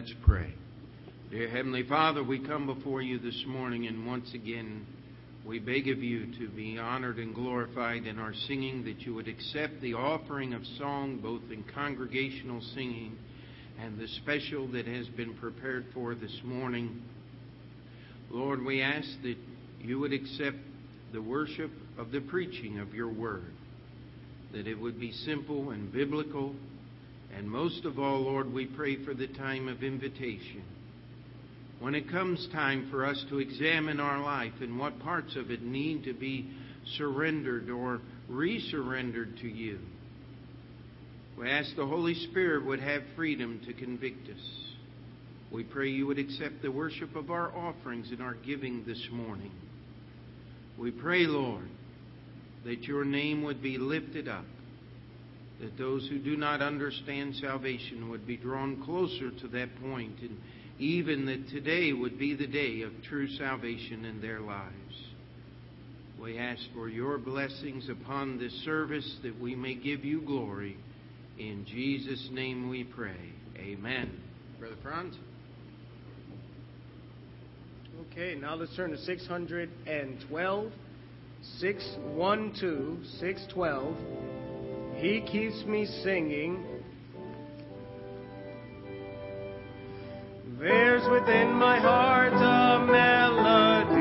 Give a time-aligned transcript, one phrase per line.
[0.00, 0.54] Let's pray.
[1.30, 4.86] Dear Heavenly Father, we come before you this morning, and once again,
[5.44, 9.28] we beg of you to be honored and glorified in our singing, that you would
[9.28, 13.18] accept the offering of song, both in congregational singing
[13.78, 17.02] and the special that has been prepared for this morning.
[18.30, 19.36] Lord, we ask that
[19.82, 20.56] you would accept
[21.12, 23.52] the worship of the preaching of your word,
[24.54, 26.54] that it would be simple and biblical.
[27.36, 30.62] And most of all, Lord, we pray for the time of invitation.
[31.80, 35.62] When it comes time for us to examine our life and what parts of it
[35.62, 36.50] need to be
[36.98, 39.78] surrendered or resurrendered to you,
[41.38, 44.60] we ask the Holy Spirit would have freedom to convict us.
[45.50, 49.50] We pray you would accept the worship of our offerings and our giving this morning.
[50.78, 51.68] We pray, Lord,
[52.64, 54.44] that your name would be lifted up,
[55.60, 60.38] that those who do not understand salvation would be drawn closer to that point, and
[60.78, 64.74] even that today would be the day of true salvation in their lives.
[66.20, 70.76] We ask for your blessings upon this service that we may give you glory.
[71.38, 73.32] In Jesus' name we pray.
[73.58, 74.10] Amen.
[74.58, 75.16] Brother Franz?
[78.12, 80.72] Okay, now let's turn to 612.
[81.58, 84.29] 612, 612.
[85.00, 86.62] He keeps me singing.
[90.58, 93.99] There's within my heart a melody.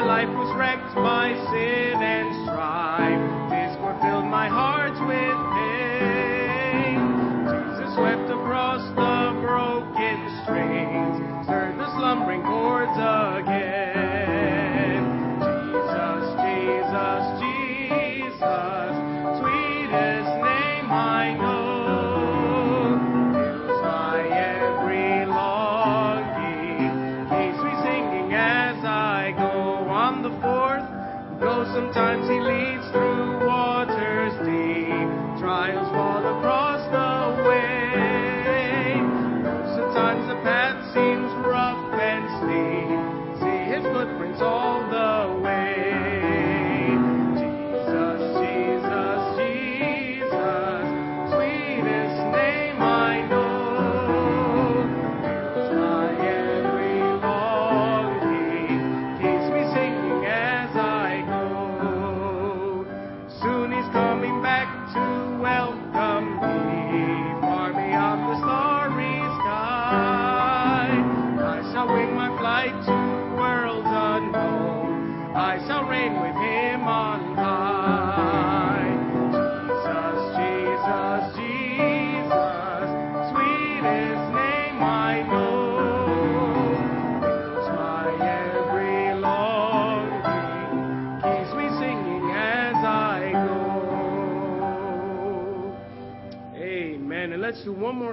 [0.00, 2.09] My life was wrecked by sin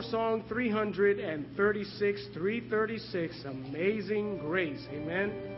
[0.01, 4.85] song, 336, 336, Amazing Grace.
[4.91, 5.56] Amen.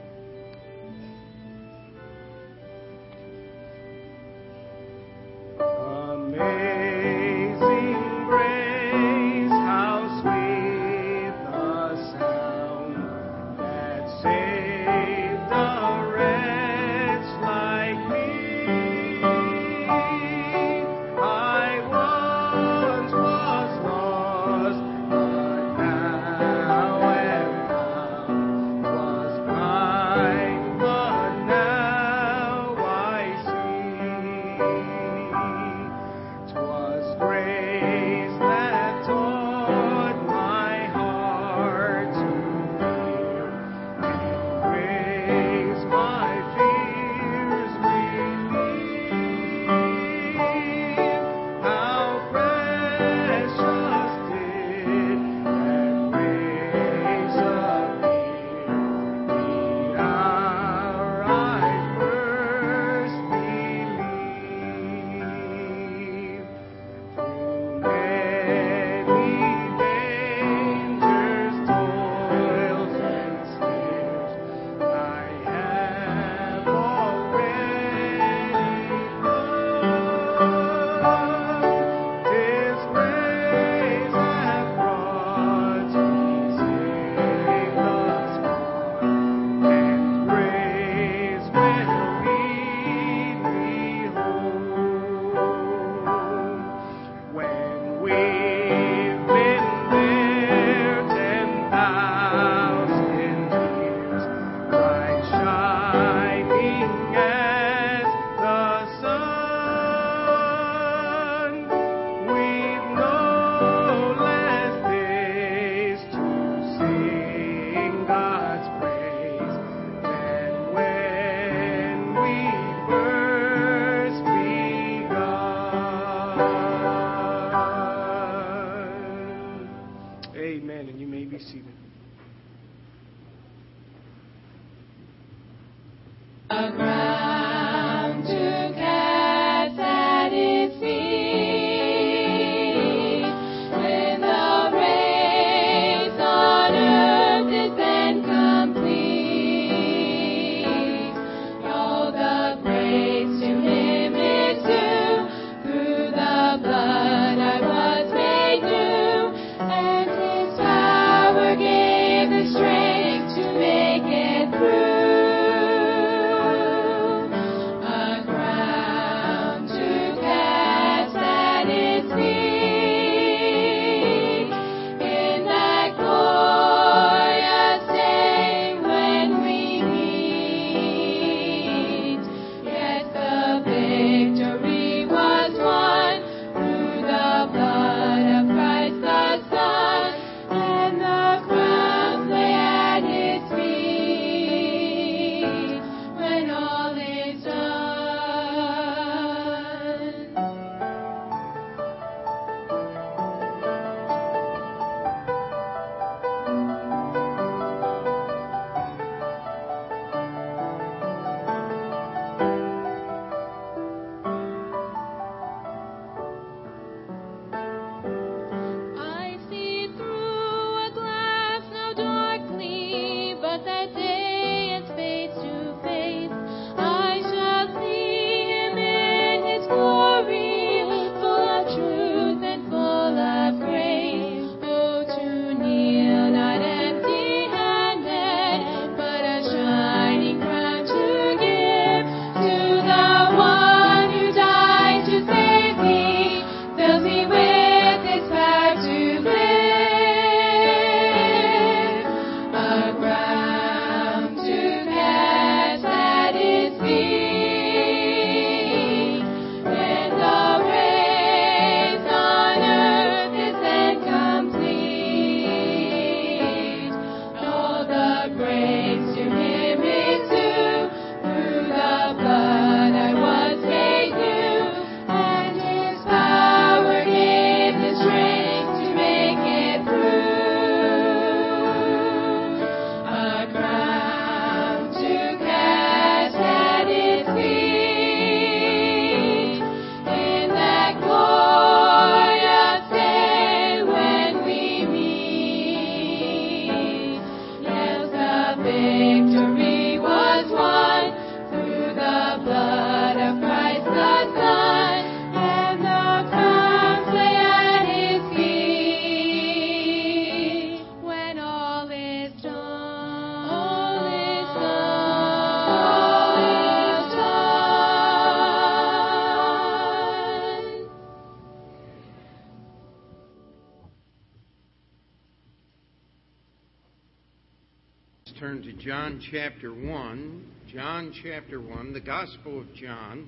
[328.80, 330.52] John chapter 1.
[330.72, 333.28] John chapter 1, the Gospel of John.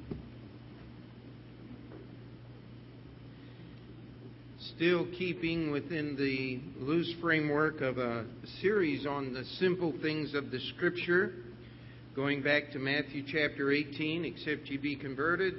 [4.78, 8.24] Still keeping within the loose framework of a
[8.62, 11.34] series on the simple things of the Scripture,
[12.16, 15.56] going back to Matthew chapter 18, except ye be converted,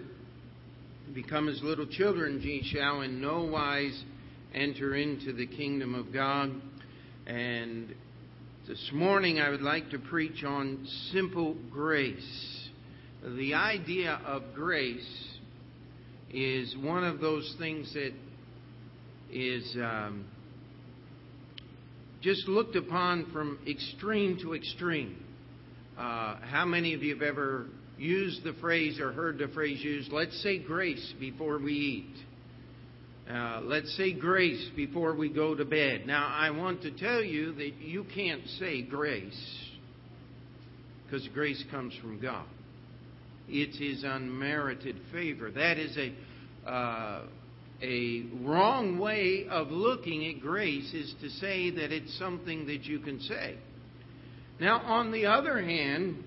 [1.13, 4.05] become as little children, ye shall in no wise
[4.55, 6.51] enter into the kingdom of God.
[7.27, 7.95] And
[8.69, 12.69] this morning, I would like to preach on simple grace.
[13.37, 15.39] The idea of grace
[16.33, 18.13] is one of those things that
[19.33, 20.27] is um,
[22.21, 25.25] just looked upon from extreme to extreme.
[25.99, 27.67] Uh, how many of you have ever
[27.99, 32.17] used the phrase or heard the phrase used, let's say grace before we eat?
[33.33, 36.07] Uh, let's say grace before we go to bed.
[36.07, 39.59] Now, I want to tell you that you can't say grace
[41.05, 42.45] because grace comes from God.
[43.49, 45.51] It's His unmerited favor.
[45.51, 47.23] That is a uh,
[47.83, 52.99] a wrong way of looking at grace is to say that it's something that you
[52.99, 53.57] can say.
[54.61, 56.23] Now, on the other hand,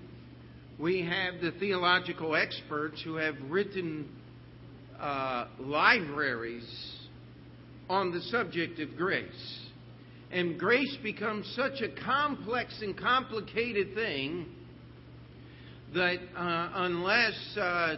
[0.76, 4.08] we have the theological experts who have written
[5.00, 6.95] uh, libraries
[7.88, 9.60] on the subject of grace.
[10.30, 14.46] And grace becomes such a complex and complicated thing
[15.94, 17.96] that uh, unless uh,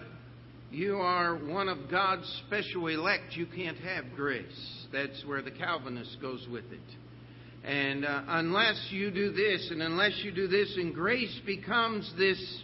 [0.71, 4.87] you are one of God's special elect, you can't have grace.
[4.93, 6.81] That's where the Calvinist goes with it.
[7.65, 12.63] And uh, unless you do this and unless you do this, and grace becomes this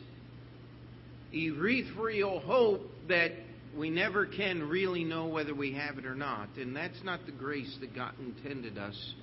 [1.32, 3.32] ethereal hope that
[3.76, 6.48] we never can really know whether we have it or not.
[6.56, 9.14] And that's not the grace that God intended us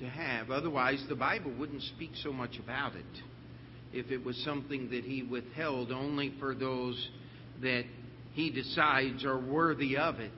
[0.00, 0.50] to have.
[0.50, 3.04] Otherwise, the Bible wouldn't speak so much about it
[3.92, 7.08] if it was something that He withheld only for those
[7.62, 7.84] that
[8.34, 10.30] He decides are worthy of it.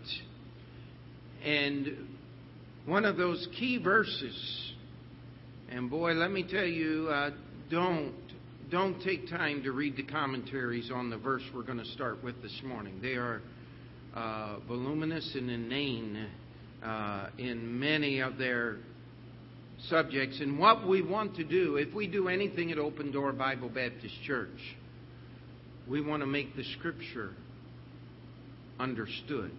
[1.45, 2.09] And
[2.87, 4.73] one of those key verses,
[5.71, 7.31] and boy, let me tell you, uh,
[7.71, 8.14] don't
[8.71, 12.41] don't take time to read the commentaries on the verse we're going to start with
[12.41, 13.00] this morning.
[13.03, 13.43] They are
[14.15, 16.29] uh, voluminous and inane
[16.85, 18.77] uh, in many of their
[19.89, 20.41] subjects.
[20.41, 24.15] And what we want to do, if we do anything at Open Door Bible Baptist
[24.25, 24.77] Church,
[25.89, 27.31] we want to make the Scripture
[28.79, 29.50] understood.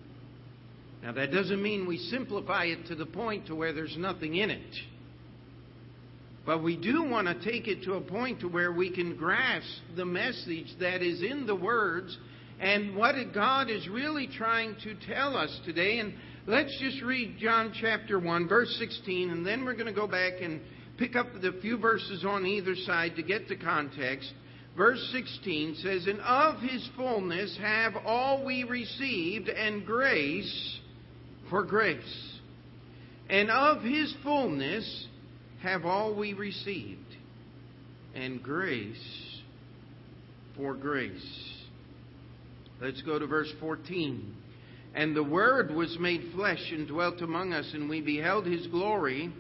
[1.04, 4.52] Now, that doesn't mean we simplify it to the point to where there's nothing in
[4.52, 4.76] it.
[6.46, 9.68] But we do want to take it to a point to where we can grasp
[9.96, 12.18] the message that is in the words
[12.60, 16.00] and what God is really trying to tell us today.
[16.00, 16.14] And
[16.48, 20.34] let's just read John chapter 1, verse 16, and then we're going to go back
[20.42, 20.62] and
[20.98, 24.32] pick up the few verses on either side to get the context.
[24.76, 30.80] Verse 16 says, And of his fullness have all we received, and grace
[31.50, 32.40] for grace.
[33.30, 35.08] And of his fullness
[35.62, 37.00] have all we received,
[38.16, 39.40] and grace
[40.58, 41.52] for grace.
[42.82, 44.36] Let's go to verse 14.
[44.94, 49.32] And the Word was made flesh and dwelt among us, and we beheld his glory,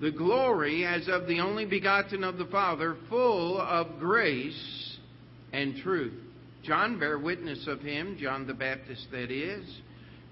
[0.00, 4.98] the glory as of the only begotten of the Father, full of grace
[5.52, 6.12] and truth.
[6.64, 9.64] John bare witness of him, John the Baptist that is.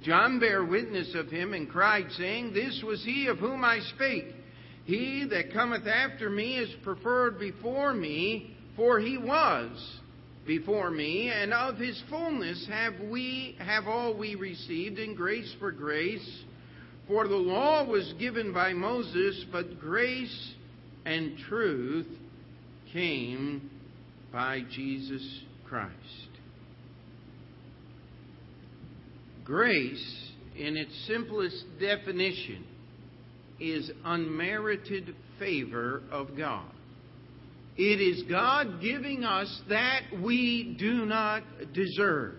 [0.03, 4.35] John bare witness of him and cried, saying, This was he of whom I spake.
[4.85, 9.71] He that cometh after me is preferred before me, for he was
[10.47, 15.71] before me, and of his fullness have we have all we received in grace for
[15.71, 16.45] grace.
[17.07, 20.55] For the law was given by Moses, but grace
[21.05, 22.07] and truth
[22.93, 23.71] came
[24.33, 25.93] by Jesus Christ.
[29.45, 32.65] Grace, in its simplest definition,
[33.63, 36.71] is unmerited favor of God.
[37.77, 41.43] It is God giving us that we do not
[41.73, 42.35] deserve.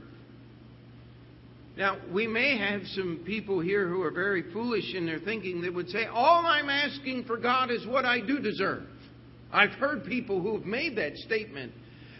[1.76, 5.74] Now, we may have some people here who are very foolish in their thinking that
[5.74, 8.84] would say, All I'm asking for God is what I do deserve.
[9.52, 11.74] I've heard people who have made that statement.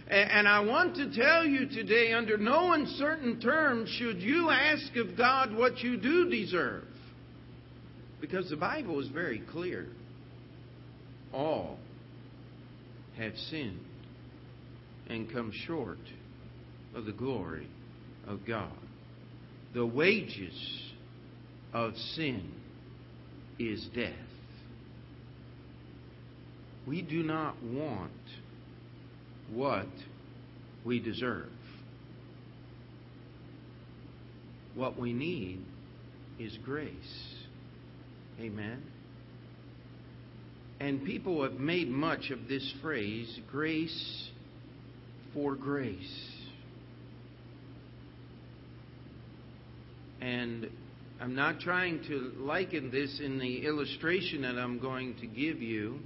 [0.08, 5.16] And I want to tell you today, under no uncertain terms, should you ask of
[5.18, 6.84] God what you do deserve.
[8.24, 9.86] Because the Bible is very clear.
[11.34, 11.78] All
[13.18, 13.82] have sinned
[15.10, 15.98] and come short
[16.96, 17.68] of the glory
[18.26, 18.72] of God.
[19.74, 20.54] The wages
[21.74, 22.50] of sin
[23.60, 24.14] is death.
[26.88, 28.12] We do not want
[29.52, 29.88] what
[30.86, 31.50] we deserve.
[34.76, 35.60] What we need
[36.40, 37.33] is grace.
[38.40, 38.82] Amen.
[40.80, 44.30] And people have made much of this phrase, grace
[45.34, 46.30] for grace.
[50.20, 50.70] And
[51.22, 56.00] I'm not trying to liken this in the illustration that I'm going to give you,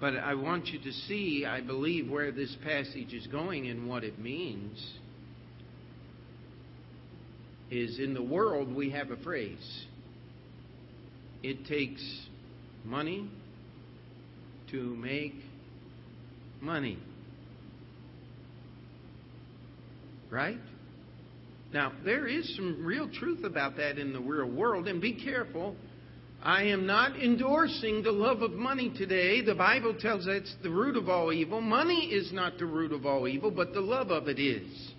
[0.00, 4.02] but I want you to see, I believe, where this passage is going and what
[4.02, 4.78] it means.
[7.70, 9.86] Is in the world we have a phrase
[11.42, 12.02] it takes
[12.84, 13.30] money
[14.70, 15.34] to make
[16.60, 16.98] money.
[20.30, 20.58] Right?
[21.72, 25.76] Now, there is some real truth about that in the real world, and be careful.
[26.42, 29.42] I am not endorsing the love of money today.
[29.42, 31.60] The Bible tells us it's the root of all evil.
[31.60, 34.92] Money is not the root of all evil, but the love of it is.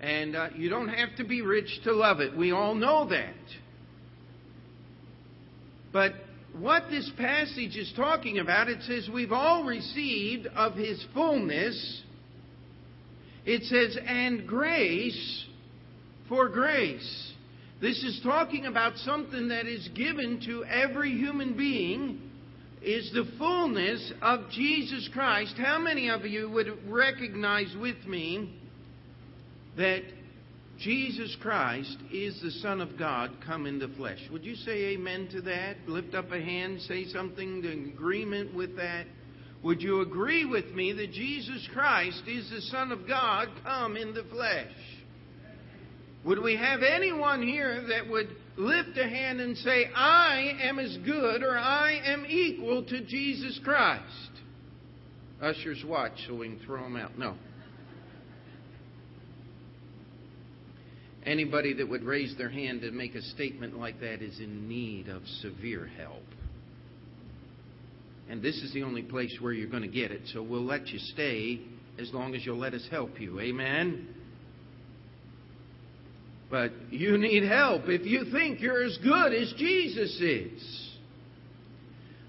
[0.00, 2.36] And uh, you don't have to be rich to love it.
[2.36, 3.34] We all know that.
[5.92, 6.14] But
[6.58, 12.02] what this passage is talking about, it says, We've all received of His fullness.
[13.44, 15.44] It says, and grace
[16.28, 17.32] for grace.
[17.80, 22.20] This is talking about something that is given to every human being,
[22.80, 25.54] is the fullness of Jesus Christ.
[25.56, 28.56] How many of you would recognize with me
[29.76, 30.02] that
[30.82, 34.18] Jesus Christ is the Son of God come in the flesh.
[34.32, 35.76] Would you say amen to that?
[35.86, 39.06] Lift up a hand, say something in agreement with that.
[39.62, 44.12] would you agree with me that Jesus Christ is the Son of God come in
[44.12, 44.72] the flesh?
[46.24, 50.96] Would we have anyone here that would lift a hand and say, I am as
[51.04, 54.30] good or I am equal to Jesus Christ?
[55.40, 57.16] Ushers watch so we can throw them out.
[57.16, 57.36] No.
[61.24, 65.08] Anybody that would raise their hand to make a statement like that is in need
[65.08, 66.24] of severe help.
[68.28, 70.88] And this is the only place where you're going to get it, so we'll let
[70.88, 71.60] you stay
[72.00, 73.38] as long as you'll let us help you.
[73.40, 74.08] Amen?
[76.50, 80.88] But you need help if you think you're as good as Jesus is.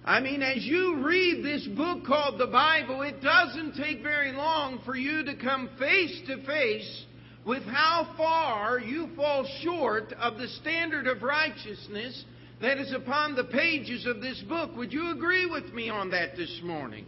[0.06, 4.82] I mean, as you read this book called the Bible, it doesn't take very long
[4.86, 7.06] for you to come face to face
[7.46, 12.24] with how far you fall short of the standard of righteousness
[12.62, 14.76] that is upon the pages of this book.
[14.78, 17.06] Would you agree with me on that this morning?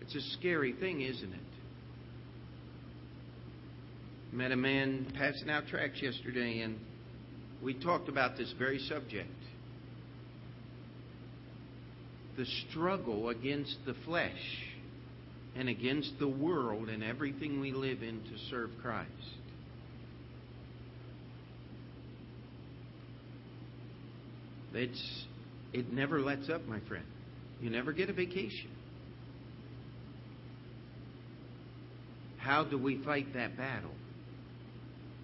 [0.00, 1.40] It's a scary thing, isn't it?
[4.32, 6.78] Met a man passing out tracts yesterday, and
[7.62, 9.28] we talked about this very subject
[12.36, 14.69] the struggle against the flesh
[15.56, 19.10] and against the world and everything we live in to serve Christ.
[24.72, 25.24] It's,
[25.72, 27.04] it never lets up, my friend.
[27.60, 28.70] You never get a vacation.
[32.38, 33.90] How do we fight that battle?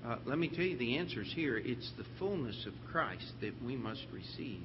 [0.04, 1.56] Uh, let me tell you the answer is here.
[1.56, 4.62] It's the fullness of Christ that we must receive.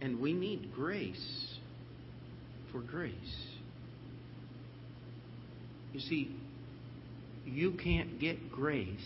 [0.00, 1.56] And we need grace
[2.70, 3.12] for grace.
[5.92, 6.36] You see,
[7.46, 8.98] you can't get grace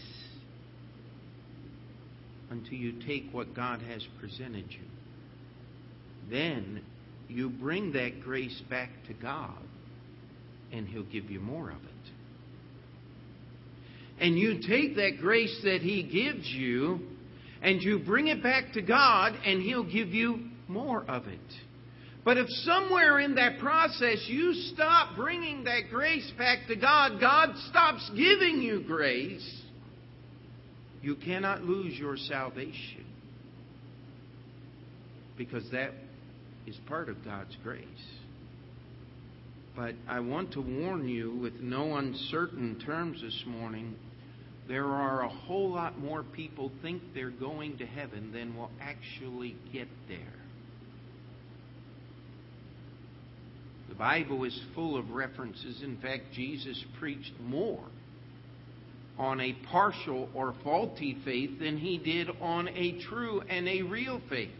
[2.50, 4.80] until you take what God has presented you.
[6.30, 6.82] Then
[7.28, 9.62] you bring that grace back to God,
[10.72, 11.90] and He'll give you more of it.
[14.20, 17.00] And you take that grace that He gives you,
[17.62, 21.38] and you bring it back to God, and He'll give you more of it.
[22.24, 27.54] But if somewhere in that process you stop bringing that grace back to God, God
[27.70, 29.62] stops giving you grace,
[31.02, 33.06] you cannot lose your salvation.
[35.38, 35.92] Because that
[36.66, 37.86] is part of God's grace.
[39.74, 43.96] But I want to warn you with no uncertain terms this morning
[44.70, 49.56] there are a whole lot more people think they're going to heaven than will actually
[49.72, 50.39] get there.
[53.90, 55.82] The Bible is full of references.
[55.82, 57.84] In fact, Jesus preached more
[59.18, 64.22] on a partial or faulty faith than he did on a true and a real
[64.30, 64.52] faith.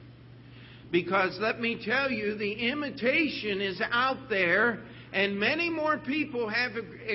[0.91, 4.81] Because let me tell you, the imitation is out there,
[5.13, 6.73] and many more people have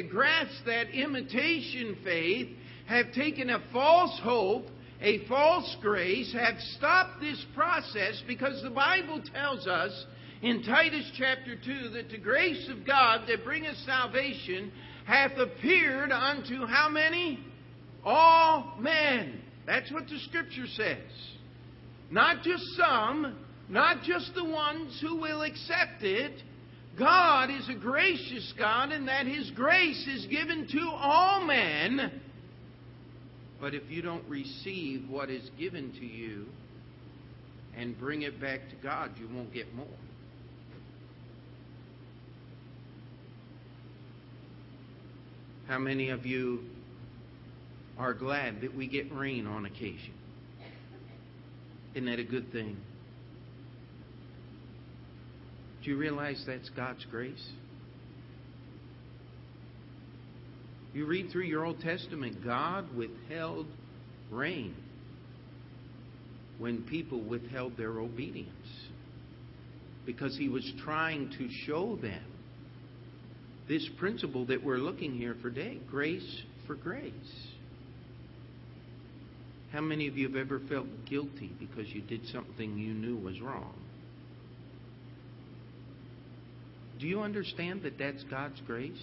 [0.09, 2.47] grasped that imitation faith,
[2.87, 4.67] have taken a false hope,
[5.01, 10.05] a false grace, have stopped this process because the Bible tells us
[10.45, 14.71] in Titus chapter 2 that the grace of God that bringeth salvation
[15.05, 17.43] hath appeared unto how many?
[18.03, 19.41] All men.
[19.65, 20.97] That's what the scripture says.
[22.11, 23.35] Not just some,
[23.69, 26.43] not just the ones who will accept it.
[26.95, 32.21] God is a gracious God, and that His grace is given to all men.
[33.59, 36.45] But if you don't receive what is given to you
[37.75, 39.87] and bring it back to God, you won't get more.
[45.67, 46.59] How many of you
[47.97, 50.13] are glad that we get rain on occasion?
[51.95, 52.77] Isn't that a good thing?
[55.83, 57.49] Do you realize that's God's grace?
[60.93, 63.65] You read through your Old Testament, God withheld
[64.29, 64.75] rain
[66.59, 68.49] when people withheld their obedience
[70.05, 72.23] because He was trying to show them
[73.67, 77.13] this principle that we're looking here for today grace for grace.
[79.71, 83.41] How many of you have ever felt guilty because you did something you knew was
[83.41, 83.73] wrong?
[86.99, 88.93] Do you understand that that's God's grace?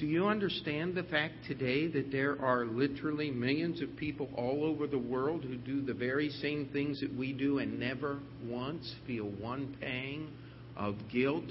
[0.00, 4.88] Do you understand the fact today that there are literally millions of people all over
[4.88, 9.26] the world who do the very same things that we do and never once feel
[9.26, 10.28] one pang
[10.76, 11.50] of guilt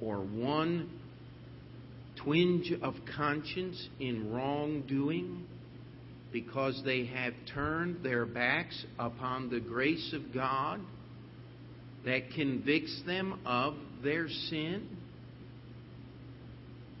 [0.00, 0.90] or one
[2.16, 5.46] twinge of conscience in wrongdoing?
[6.32, 10.80] because they have turned their backs upon the grace of God
[12.04, 14.88] that convicts them of their sin?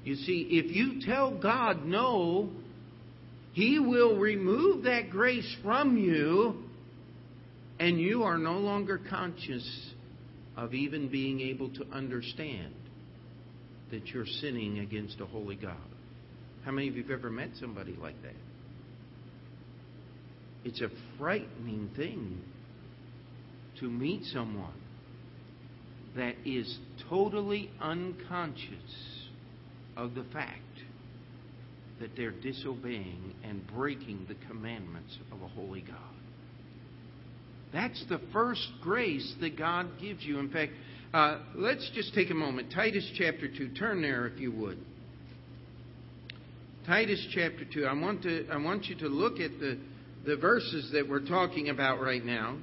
[0.04, 2.50] You see, if you tell God no,
[3.52, 6.64] He will remove that grace from you,
[7.80, 9.92] and you are no longer conscious
[10.56, 12.74] of even being able to understand
[13.90, 15.76] that you're sinning against a holy God.
[16.64, 18.34] How many of you have ever met somebody like that?
[20.64, 20.88] It's a
[21.18, 22.40] frightening thing
[23.80, 24.80] to meet someone
[26.16, 29.28] that is totally unconscious
[29.96, 30.58] of the fact
[32.00, 35.96] that they're disobeying and breaking the commandments of a holy God.
[37.72, 40.38] That's the first grace that God gives you.
[40.38, 40.72] In fact,
[41.14, 42.72] uh, let's just take a moment.
[42.72, 43.70] Titus chapter 2.
[43.70, 44.78] Turn there if you would.
[46.86, 47.86] Titus chapter 2.
[47.86, 49.78] I want, to, I want you to look at the,
[50.26, 52.56] the verses that we're talking about right now.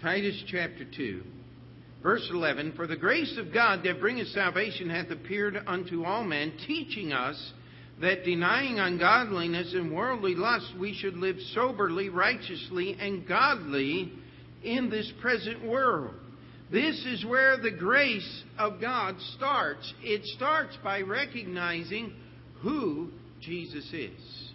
[0.00, 1.22] Titus chapter 2,
[2.08, 6.54] verse 11 For the grace of God that bringeth salvation hath appeared unto all men,
[6.66, 7.52] teaching us
[8.00, 14.10] that denying ungodliness and worldly lust, we should live soberly, righteously, and godly
[14.64, 16.14] in this present world.
[16.72, 19.92] This is where the grace of God starts.
[20.02, 22.14] It starts by recognizing
[22.62, 23.10] who
[23.42, 24.52] Jesus is.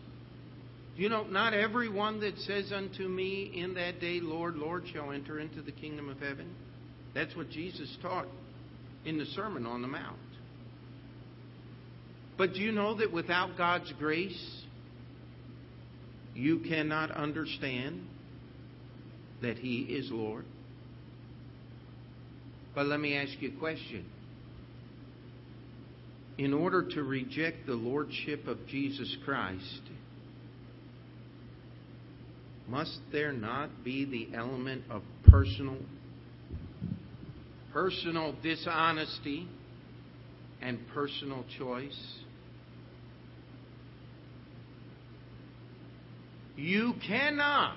[0.95, 5.39] You know, not everyone that says unto me in that day, Lord, Lord, shall enter
[5.39, 6.55] into the kingdom of heaven.
[7.13, 8.27] That's what Jesus taught
[9.05, 10.17] in the Sermon on the Mount.
[12.37, 14.63] But do you know that without God's grace,
[16.33, 18.07] you cannot understand
[19.41, 20.45] that He is Lord?
[22.73, 24.05] But let me ask you a question.
[26.39, 29.81] In order to reject the Lordship of Jesus Christ,
[32.67, 35.77] must there not be the element of personal
[37.73, 39.47] personal dishonesty
[40.61, 41.99] and personal choice?
[46.55, 47.75] You cannot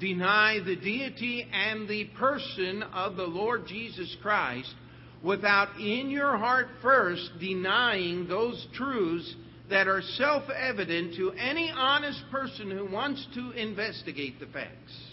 [0.00, 4.74] deny the deity and the person of the Lord Jesus Christ
[5.22, 9.34] without in your heart first denying those truths
[9.70, 15.11] that are self evident to any honest person who wants to investigate the facts.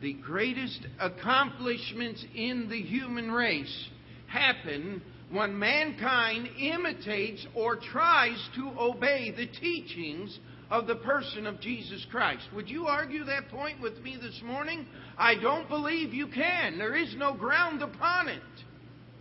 [0.00, 3.88] The greatest accomplishments in the human race
[4.26, 10.38] happen when mankind imitates or tries to obey the teachings
[10.70, 12.42] of the person of Jesus Christ.
[12.54, 14.86] Would you argue that point with me this morning?
[15.16, 16.76] I don't believe you can.
[16.78, 18.42] There is no ground upon it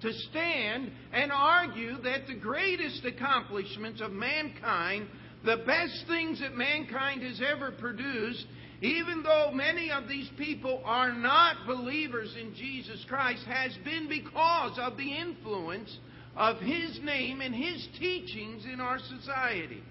[0.02, 5.08] to stand and argue that the greatest accomplishments of mankind,
[5.46, 8.46] the best things that mankind has ever produced,
[8.86, 14.78] even though many of these people are not believers in Jesus Christ, has been because
[14.80, 15.98] of the influence
[16.36, 19.82] of His name and His teachings in our society.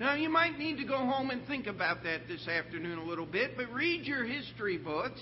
[0.00, 3.26] Now, you might need to go home and think about that this afternoon a little
[3.26, 5.20] bit, but read your history books.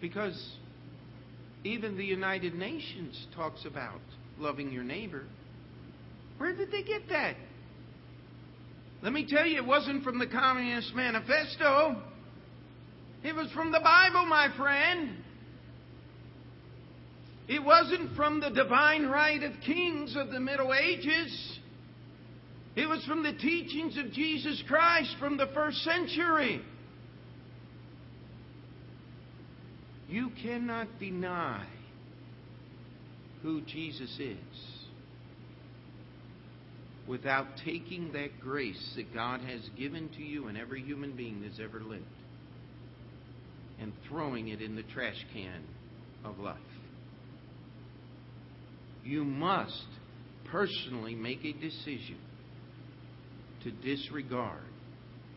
[0.00, 0.56] Because
[1.64, 4.00] even the United Nations talks about
[4.38, 5.24] loving your neighbor.
[6.42, 7.36] Where did they get that?
[9.00, 12.02] Let me tell you, it wasn't from the Communist Manifesto.
[13.22, 15.18] It was from the Bible, my friend.
[17.46, 21.60] It wasn't from the divine right of kings of the Middle Ages.
[22.74, 26.60] It was from the teachings of Jesus Christ from the first century.
[30.08, 31.64] You cannot deny
[33.42, 34.71] who Jesus is
[37.06, 41.60] without taking that grace that God has given to you and every human being that's
[41.60, 42.04] ever lived
[43.80, 45.64] and throwing it in the trash can
[46.24, 46.56] of life.
[49.04, 49.86] You must
[50.50, 52.18] personally make a decision
[53.64, 54.62] to disregard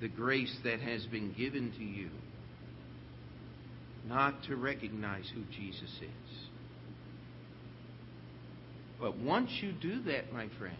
[0.01, 2.09] the grace that has been given to you
[4.07, 6.37] not to recognize who Jesus is.
[8.99, 10.77] But once you do that, my friend,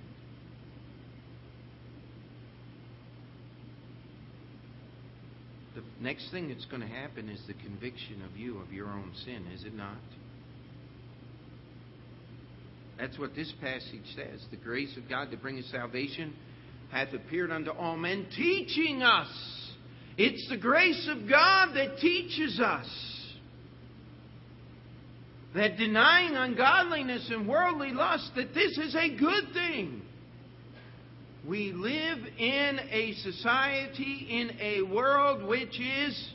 [5.75, 9.11] the next thing that's going to happen is the conviction of you of your own
[9.25, 9.97] sin, is it not?
[12.97, 14.45] That's what this passage says.
[14.51, 16.33] The grace of God to bring us salvation
[16.91, 19.27] hath appeared unto all men, teaching us.
[20.17, 22.87] It's the grace of God that teaches us
[25.55, 30.01] that denying ungodliness and worldly lust, that this is a good thing.
[31.47, 36.29] We live in a society, in a world which is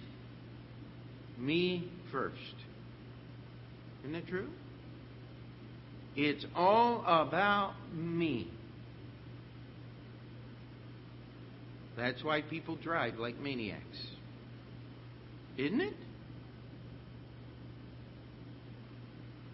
[1.36, 2.36] me first.
[4.02, 4.48] Isn't that true?
[6.14, 8.50] It's all about me.
[11.96, 13.84] That's why people drive like maniacs.
[15.58, 15.94] Isn't it?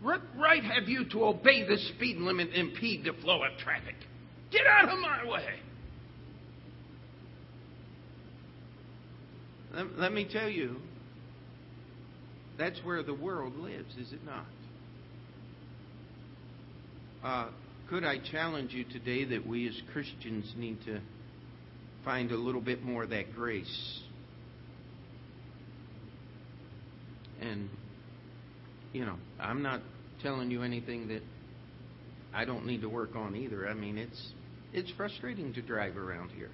[0.03, 3.95] What right have you to obey the speed limit and impede the flow of traffic?
[4.51, 5.55] Get out of my way.
[9.75, 10.77] Let, let me tell you,
[12.59, 14.47] that's where the world lives, is it not?
[17.23, 17.51] Uh,
[17.89, 21.01] could I challenge you today that we as Christians need to
[22.05, 24.01] find a little bit more of that grace?
[27.41, 27.69] And,
[28.93, 29.83] you know, I'm not
[30.23, 31.23] telling you anything that
[32.37, 33.67] I don't need to work on either.
[33.67, 34.33] I mean, it's
[34.75, 36.51] it's frustrating to drive around here.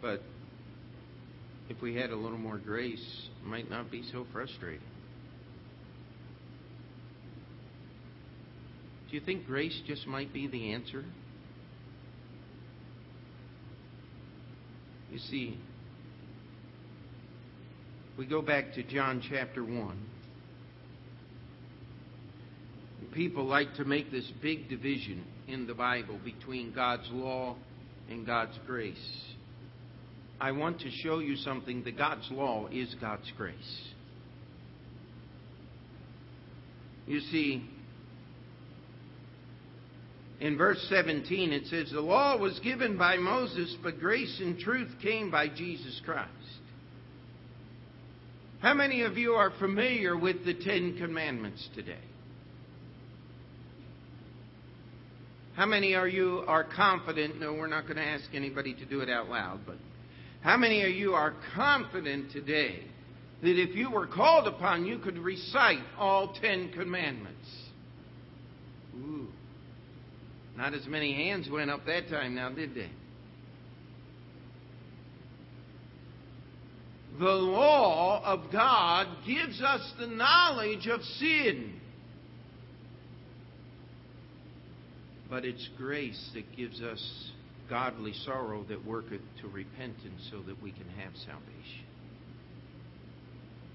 [0.00, 0.22] But
[1.68, 4.86] if we had a little more grace, it might not be so frustrating.
[9.10, 11.04] Do you think grace just might be the answer?
[15.10, 15.58] You see,
[18.16, 20.13] we go back to John chapter 1
[23.14, 27.56] people like to make this big division in the Bible between God's law
[28.10, 28.96] and God's grace.
[30.40, 33.54] I want to show you something that God's law is God's grace.
[37.06, 37.62] You see,
[40.40, 44.90] in verse 17 it says, The law was given by Moses, but grace and truth
[45.02, 46.30] came by Jesus Christ.
[48.60, 51.98] How many of you are familiar with the Ten Commandments today?
[55.54, 57.38] How many are you are confident?
[57.38, 59.76] No, we're not going to ask anybody to do it out loud, but
[60.42, 62.80] how many of you are confident today
[63.40, 67.48] that if you were called upon, you could recite all Ten Commandments?
[68.96, 69.28] Ooh.
[70.56, 72.90] Not as many hands went up that time now, did they?
[77.18, 81.80] The law of God gives us the knowledge of sin.
[85.30, 87.30] But it's grace that gives us
[87.68, 91.84] godly sorrow that worketh to repentance so that we can have salvation.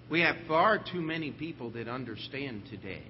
[0.09, 3.03] We have far too many people that understand today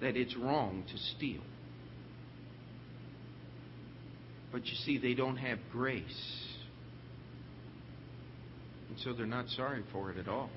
[0.00, 1.42] that it's wrong to steal.
[4.50, 6.46] But you see, they don't have grace.
[8.88, 10.50] And so they're not sorry for it at all.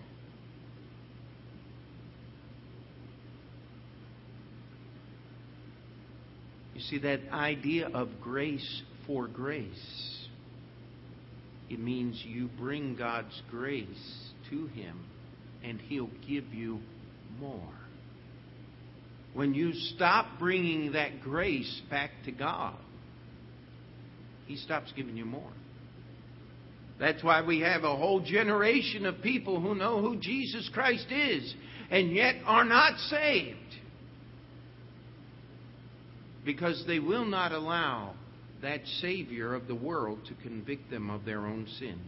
[6.72, 10.27] You see, that idea of grace for grace,
[11.69, 15.05] it means you bring God's grace to Him
[15.63, 16.79] and He'll give you
[17.39, 17.73] more.
[19.33, 22.75] When you stop bringing that grace back to God,
[24.45, 25.51] He stops giving you more.
[26.99, 31.53] That's why we have a whole generation of people who know who Jesus Christ is
[31.89, 33.57] and yet are not saved
[36.45, 38.13] because they will not allow
[38.61, 41.99] that Savior of the world to convict them of their own sin.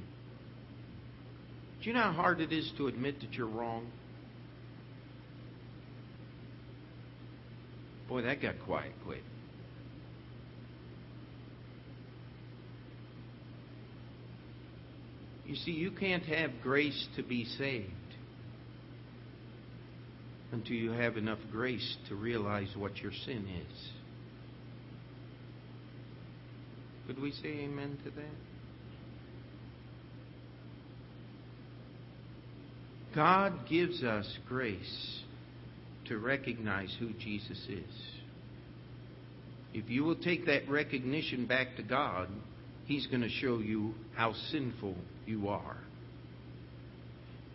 [1.82, 3.88] Do you know how hard it is to admit that you're wrong?
[8.08, 9.24] Boy, that got quiet quick.
[15.46, 17.92] You see, you can't have grace to be saved
[20.52, 23.95] until you have enough grace to realize what your sin is.
[27.08, 28.26] Could we say amen to that?
[33.14, 35.22] God gives us grace
[36.08, 38.02] to recognize who Jesus is.
[39.74, 42.30] If you will take that recognition back to God,
[42.86, 45.78] He's going to show you how sinful you are.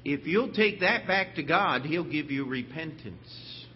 [0.05, 3.67] If you'll take that back to God, He'll give you repentance.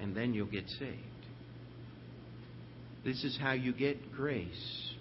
[0.00, 1.19] And then you'll get saved.
[3.04, 4.92] This is how you get grace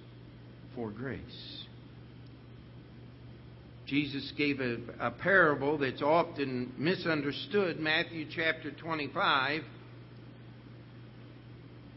[0.73, 1.63] for grace.
[3.85, 9.63] Jesus gave a, a, parable that's often misunderstood, Matthew chapter 25.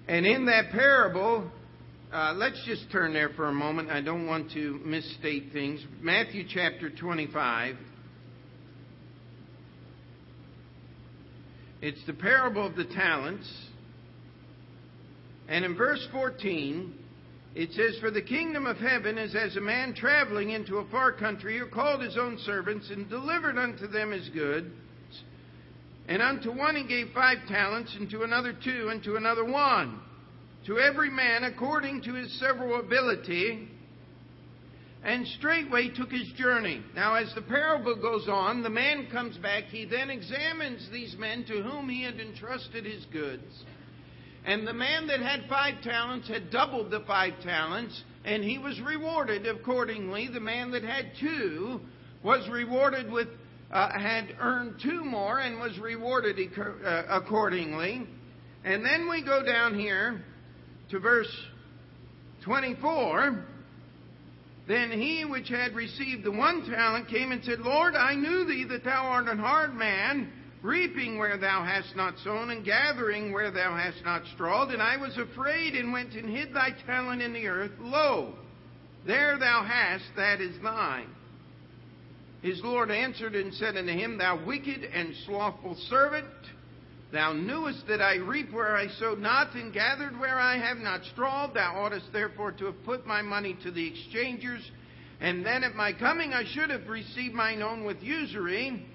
[0.08, 1.50] And in that parable,
[2.12, 3.90] uh, let's just turn there for a moment.
[3.90, 5.84] I don't want to misstate things.
[6.00, 7.76] Matthew chapter 25.
[11.82, 13.46] It's the parable of the talents.
[15.48, 16.94] And in verse 14,
[17.54, 21.12] it says, For the kingdom of heaven is as a man traveling into a far
[21.12, 24.70] country who called his own servants and delivered unto them his goods.
[26.08, 30.00] And unto one he gave five talents, and to another two, and to another one.
[30.66, 33.68] To every man according to his several ability.
[35.04, 36.80] And straightway took his journey.
[36.94, 39.64] Now, as the parable goes on, the man comes back.
[39.64, 43.64] He then examines these men to whom he had entrusted his goods.
[44.44, 48.80] And the man that had five talents had doubled the five talents, and he was
[48.80, 50.28] rewarded accordingly.
[50.28, 51.80] The man that had two
[52.24, 53.28] was rewarded with,
[53.70, 58.06] uh, had earned two more and was rewarded uh, accordingly.
[58.64, 60.24] And then we go down here
[60.90, 61.32] to verse
[62.44, 63.44] 24.
[64.66, 68.64] Then he which had received the one talent came and said, Lord, I knew thee
[68.70, 73.50] that thou art an hard man reaping where thou hast not sown, and gathering where
[73.50, 74.70] thou hast not strawed.
[74.70, 77.72] And I was afraid, and went and hid thy talent in the earth.
[77.80, 78.34] Lo,
[79.06, 81.08] there thou hast, that is thine.
[82.42, 86.26] His Lord answered and said unto him, Thou wicked and slothful servant,
[87.12, 91.04] thou knewest that I reap where I sowed not, and gathered where I have not
[91.12, 91.54] strawed.
[91.54, 94.68] Thou oughtest therefore to have put my money to the exchangers,
[95.20, 98.86] and then at my coming I should have received mine own with usury.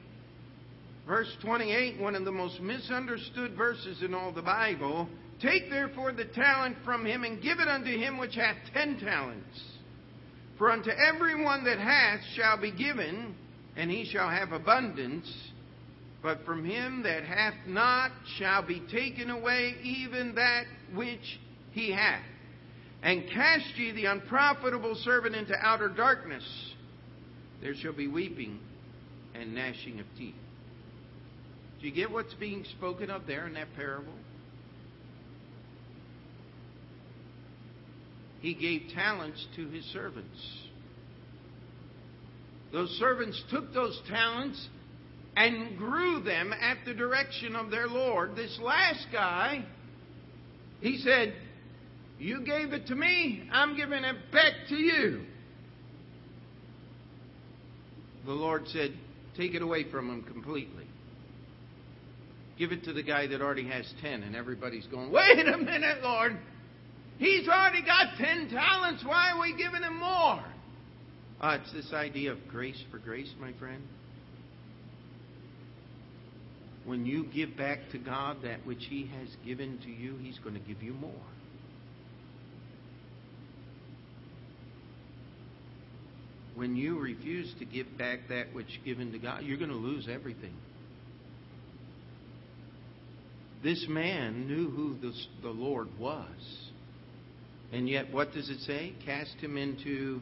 [1.07, 5.07] Verse 28, one of the most misunderstood verses in all the Bible.
[5.41, 9.61] Take therefore the talent from him and give it unto him which hath ten talents.
[10.57, 13.35] For unto every one that hath shall be given,
[13.77, 15.31] and he shall have abundance.
[16.21, 21.39] But from him that hath not shall be taken away even that which
[21.71, 22.25] he hath.
[23.01, 26.43] And cast ye the unprofitable servant into outer darkness.
[27.61, 28.59] There shall be weeping
[29.33, 30.33] and gnashing of teeth.
[31.79, 34.13] Do you get what's being spoken of there in that parable?
[38.39, 40.37] He gave talents to his servants.
[42.71, 44.67] Those servants took those talents
[45.35, 48.35] and grew them at the direction of their Lord.
[48.35, 49.63] This last guy,
[50.81, 51.33] he said,
[52.19, 55.21] You gave it to me, I'm giving it back to you.
[58.25, 58.93] The Lord said,
[59.37, 60.86] Take it away from him completely.
[62.57, 64.23] Give it to the guy that already has 10.
[64.23, 66.37] And everybody's going, wait a minute, Lord.
[67.19, 69.03] He's already got 10 talents.
[69.05, 70.43] Why are we giving him more?
[71.39, 73.83] Uh, it's this idea of grace for grace, my friend.
[76.85, 80.55] When you give back to God that which He has given to you, He's going
[80.55, 81.11] to give you more.
[86.55, 90.07] When you refuse to give back that which given to God, you're going to lose
[90.09, 90.55] everything.
[93.63, 96.67] This man knew who the, the Lord was.
[97.71, 98.93] And yet, what does it say?
[99.05, 100.21] Cast him into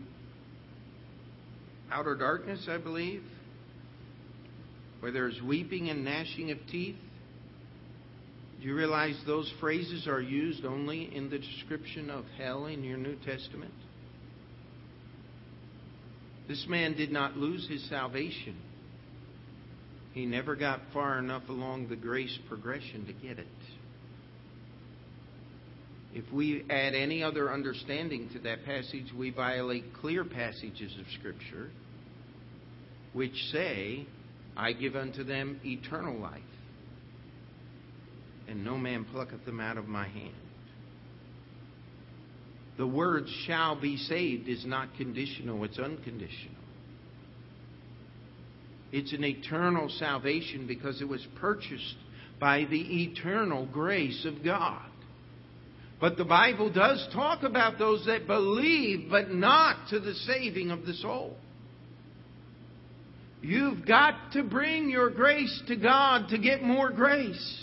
[1.92, 3.24] outer darkness, I believe,
[5.00, 6.96] where there's weeping and gnashing of teeth.
[8.62, 12.98] Do you realize those phrases are used only in the description of hell in your
[12.98, 13.74] New Testament?
[16.48, 18.56] This man did not lose his salvation.
[20.16, 23.48] He never got far enough along the grace progression to get it.
[26.14, 31.70] If we add any other understanding to that passage, we violate clear passages of Scripture
[33.12, 34.08] which say,
[34.56, 36.42] I give unto them eternal life,
[38.48, 40.34] and no man plucketh them out of my hand.
[42.78, 46.55] The word shall be saved is not conditional, it's unconditional.
[48.92, 51.96] It's an eternal salvation because it was purchased
[52.40, 54.86] by the eternal grace of God.
[56.00, 60.86] But the Bible does talk about those that believe, but not to the saving of
[60.86, 61.38] the soul.
[63.42, 67.62] You've got to bring your grace to God to get more grace.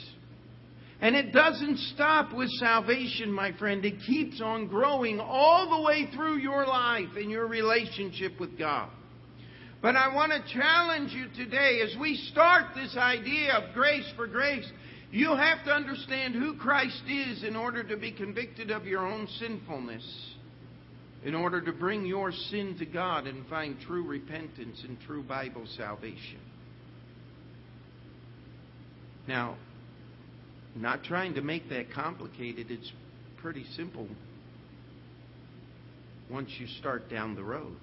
[1.01, 3.85] And it doesn't stop with salvation, my friend.
[3.85, 8.89] It keeps on growing all the way through your life and your relationship with God.
[9.83, 14.28] But I want to challenge you today as we start this idea of grace for
[14.28, 14.70] grace.
[15.11, 19.26] You have to understand who Christ is in order to be convicted of your own
[19.41, 20.05] sinfulness,
[21.24, 25.66] in order to bring your sin to God and find true repentance and true Bible
[25.76, 26.39] salvation.
[29.26, 29.57] Now,
[30.76, 32.93] not trying to make that complicated, it's
[33.39, 34.07] pretty simple
[36.30, 37.76] once you start down the road.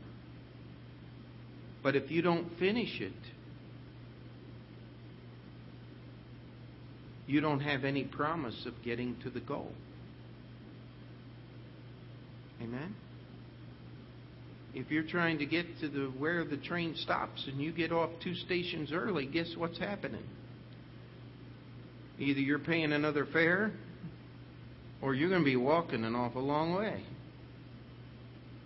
[1.82, 3.13] But if you don't finish it,
[7.25, 9.71] you don't have any promise of getting to the goal.
[12.61, 12.95] Amen?
[14.73, 18.09] If you're trying to get to the where the train stops and you get off
[18.23, 20.23] two stations early, guess what's happening?
[22.19, 23.71] Either you're paying another fare
[25.01, 27.03] or you're going to be walking an awful long way.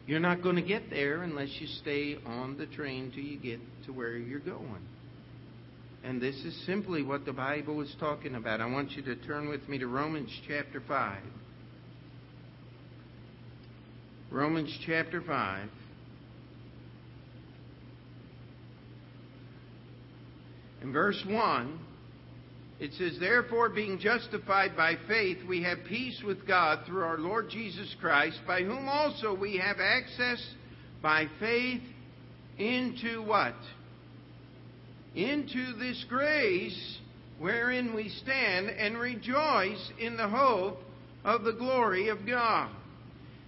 [0.05, 3.59] You're not going to get there unless you stay on the train till you get
[3.85, 4.85] to where you're going.
[6.03, 8.59] And this is simply what the Bible is talking about.
[8.59, 11.23] I want you to turn with me to Romans chapter 5.
[14.29, 15.69] Romans chapter 5.
[20.81, 21.79] In verse 1,
[22.79, 27.49] it says, Therefore, being justified by faith, we have peace with God through our Lord
[27.49, 30.43] Jesus Christ, by whom also we have access
[31.01, 31.81] by faith
[32.57, 33.55] into what?
[35.15, 36.97] into this grace
[37.39, 40.79] wherein we stand and rejoice in the hope
[41.23, 42.69] of the glory of God.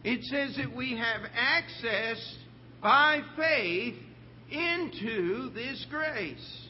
[0.03, 2.37] It says that we have access
[2.81, 3.95] by faith
[4.51, 6.67] into this grace.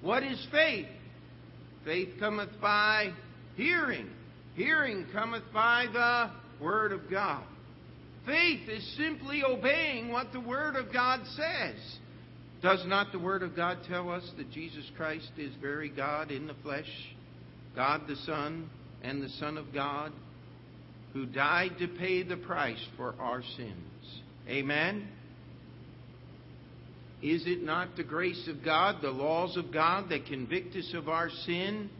[0.00, 0.86] What is faith?
[1.84, 3.12] Faith cometh by
[3.56, 4.08] hearing.
[4.54, 6.30] Hearing cometh by the
[6.62, 7.44] Word of God.
[8.26, 11.98] Faith is simply obeying what the Word of God says.
[12.62, 16.46] Does not the Word of God tell us that Jesus Christ is very God in
[16.46, 16.90] the flesh,
[17.74, 18.68] God the Son,
[19.02, 20.12] and the Son of God,
[21.14, 24.20] who died to pay the price for our sins?
[24.46, 25.08] Amen?
[27.22, 31.08] Is it not the grace of God, the laws of God, that convict us of
[31.08, 31.90] our sin?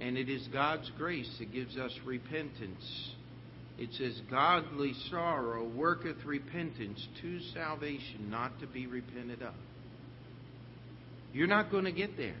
[0.00, 3.12] And it is God's grace that gives us repentance.
[3.78, 9.54] It says, Godly sorrow worketh repentance to salvation, not to be repented of.
[11.32, 12.36] You're not going to get there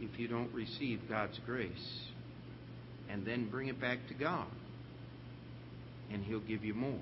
[0.00, 2.00] if you don't receive God's grace
[3.10, 4.48] and then bring it back to God,
[6.12, 7.00] and He'll give you more.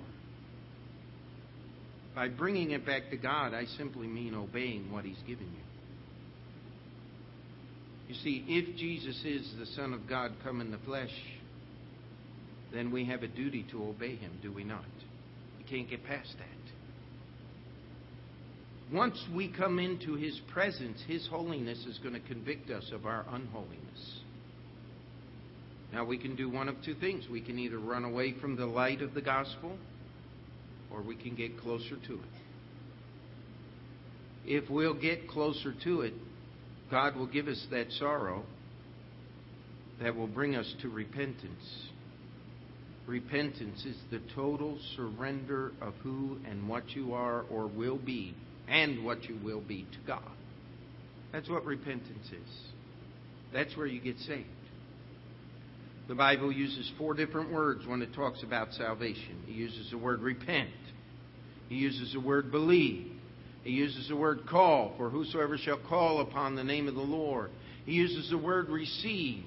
[2.17, 5.61] By bringing it back to God, I simply mean obeying what He's given you.
[8.09, 11.12] You see, if Jesus is the Son of God come in the flesh,
[12.73, 14.87] then we have a duty to obey Him, do we not?
[15.59, 16.47] We can't get past that.
[18.95, 23.27] Once we come into His presence, His holiness is going to convict us of our
[23.31, 24.21] unholiness.
[25.93, 27.25] Now, we can do one of two things.
[27.31, 29.77] We can either run away from the light of the gospel,
[30.97, 32.21] or we can get closer to it.
[34.47, 36.15] If we'll get closer to it,
[36.91, 38.45] God will give us that sorrow
[40.01, 41.89] that will bring us to repentance.
[43.07, 48.35] Repentance is the total surrender of who and what you are or will be
[48.69, 50.23] and what you will be to God.
[51.33, 52.53] That's what repentance is.
[53.53, 54.47] That's where you get saved.
[56.09, 59.43] The Bible uses four different words when it talks about salvation.
[59.49, 60.71] It uses the word repent.
[61.69, 63.12] He uses the word believe.
[63.64, 67.51] He uses the word call, for whosoever shall call upon the name of the Lord.
[67.85, 69.45] He uses the word receive.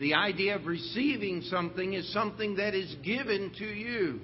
[0.00, 4.20] The idea of receiving something is something that is given to you.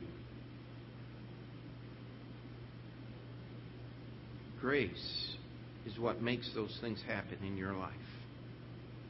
[4.64, 5.36] grace
[5.84, 7.92] is what makes those things happen in your life.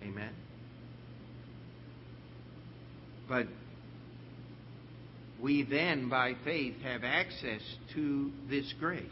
[0.02, 0.32] Amen?
[3.28, 3.46] But
[5.40, 7.60] we then, by faith, have access
[7.94, 9.02] to this grace.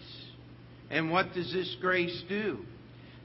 [0.91, 2.59] And what does this grace do?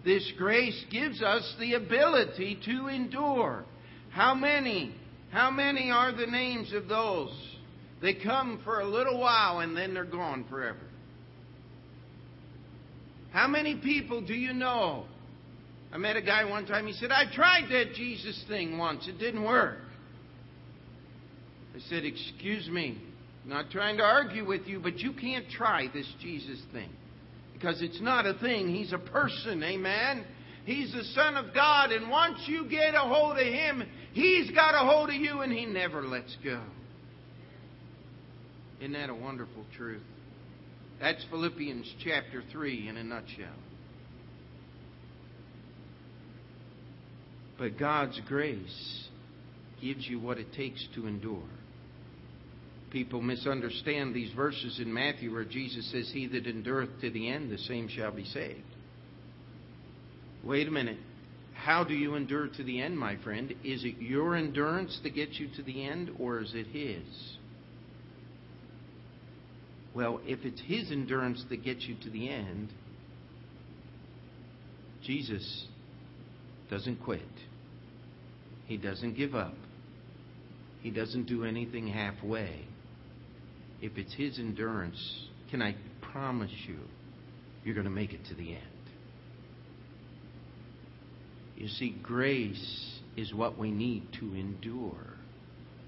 [0.03, 3.65] This grace gives us the ability to endure.
[4.11, 4.95] How many?
[5.31, 7.31] How many are the names of those?
[8.01, 10.79] They come for a little while and then they're gone forever.
[13.31, 15.05] How many people do you know?
[15.91, 16.87] I met a guy one time.
[16.87, 19.07] He said, I tried that Jesus thing once.
[19.07, 19.79] It didn't work.
[21.77, 22.99] I said, Excuse me.
[23.43, 26.89] I'm not trying to argue with you, but you can't try this Jesus thing.
[27.53, 28.67] Because it's not a thing.
[28.73, 29.63] He's a person.
[29.63, 30.25] Amen?
[30.65, 31.91] He's the Son of God.
[31.91, 35.51] And once you get a hold of Him, He's got a hold of you and
[35.51, 36.61] He never lets go.
[38.79, 40.03] Isn't that a wonderful truth?
[40.99, 43.47] That's Philippians chapter 3 in a nutshell.
[47.57, 49.07] But God's grace
[49.81, 51.43] gives you what it takes to endure.
[52.91, 57.51] People misunderstand these verses in Matthew where Jesus says, He that endureth to the end,
[57.51, 58.61] the same shall be saved.
[60.43, 60.97] Wait a minute.
[61.53, 63.53] how do you endure to the end, my friend?
[63.63, 67.03] Is it your endurance that gets you to the end, or is it His?
[69.93, 72.69] Well, if it's His endurance that gets you to the end,
[75.03, 75.65] Jesus
[76.69, 77.21] doesn't quit.
[78.67, 79.55] He doesn't give up.
[80.81, 82.65] He doesn't do anything halfway.
[83.81, 86.79] If it's His endurance, can I promise you,
[87.63, 88.63] you're going to make it to the end?
[91.55, 95.15] You see, grace is what we need to endure.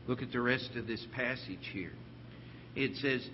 [0.08, 1.94] Look at the rest of this passage here.
[2.76, 3.28] It says,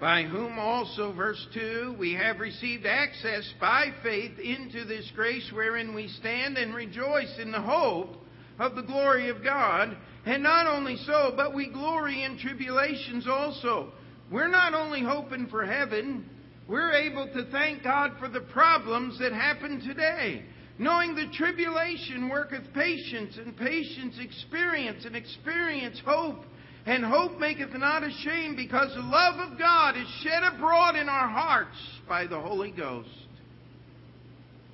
[0.00, 5.94] by whom also, verse 2, we have received access by faith into this grace wherein
[5.94, 8.16] we stand and rejoice in the hope
[8.58, 9.94] of the glory of God.
[10.26, 13.92] And not only so, but we glory in tribulations also.
[14.30, 16.28] We're not only hoping for heaven,
[16.68, 20.44] we're able to thank God for the problems that happen today.
[20.78, 26.44] Knowing the tribulation worketh patience, and patience experience, and experience hope.
[26.86, 31.28] And hope maketh not ashamed, because the love of God is shed abroad in our
[31.28, 31.76] hearts
[32.08, 33.08] by the Holy Ghost,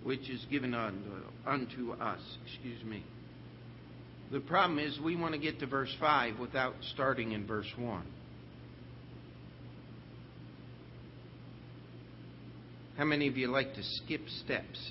[0.04, 1.10] which is given unto,
[1.44, 2.20] unto us.
[2.46, 3.02] Excuse me.
[4.32, 8.06] The problem is we want to get to verse 5 without starting in verse 1.
[12.96, 14.90] How many of you like to skip steps?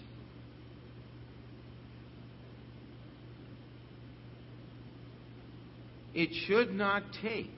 [6.13, 7.51] It should not take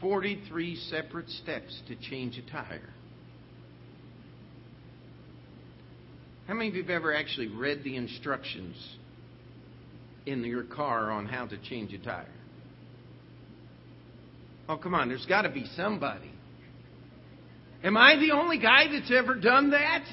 [0.00, 2.94] 43 separate steps to change a tire.
[6.46, 8.76] How many of you have ever actually read the instructions
[10.26, 12.26] in your car on how to change a tire?
[14.68, 16.30] Oh, come on, there's got to be somebody.
[17.82, 20.04] Am I the only guy that's ever done that?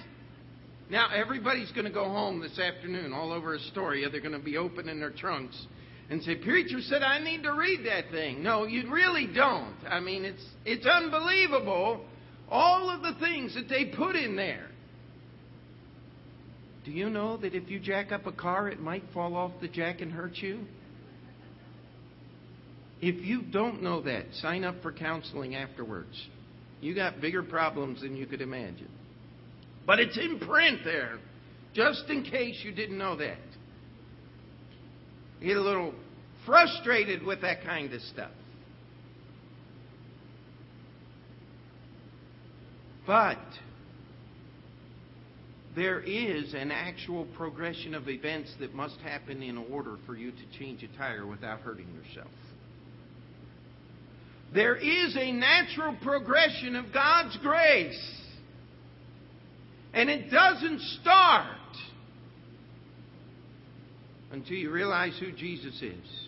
[0.90, 4.10] Now, everybody's going to go home this afternoon all over Astoria.
[4.10, 5.56] They're going to be opening their trunks
[6.10, 8.44] and say, Preacher said I need to read that thing.
[8.44, 9.78] No, you really don't.
[9.90, 12.02] I mean, it's, it's unbelievable
[12.50, 14.68] all of the things that they put in there.
[16.84, 19.68] Do you know that if you jack up a car, it might fall off the
[19.68, 20.66] jack and hurt you?
[23.02, 26.16] If you don't know that, sign up for counseling afterwards.
[26.82, 28.90] You got bigger problems than you could imagine.
[29.86, 31.20] But it's in print there,
[31.74, 33.38] just in case you didn't know that.
[35.40, 35.94] You get a little
[36.46, 38.32] frustrated with that kind of stuff.
[43.08, 43.40] But
[45.76, 50.60] there is an actual progression of events that must happen in order for you to
[50.60, 52.32] change a tire without hurting yourself.
[54.54, 58.18] There is a natural progression of God's grace.
[59.94, 61.58] And it doesn't start
[64.32, 66.28] until you realize who Jesus is,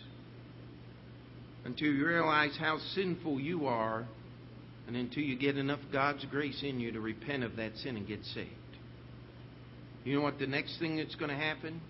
[1.65, 4.05] until you realize how sinful you are,
[4.87, 8.05] and until you get enough God's grace in you to repent of that sin and
[8.05, 8.49] get saved.
[10.03, 11.81] You know what the next thing that's going to happen?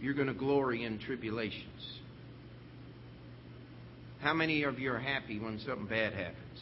[0.00, 2.00] You're going to glory in tribulations.
[4.20, 6.60] How many of you are happy when something bad happens?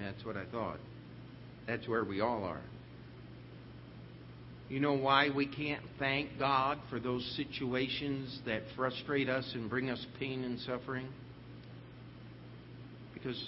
[0.00, 0.78] That's what I thought.
[1.66, 2.60] That's where we all are.
[4.68, 9.90] You know why we can't thank God for those situations that frustrate us and bring
[9.90, 11.08] us pain and suffering?
[13.12, 13.42] Because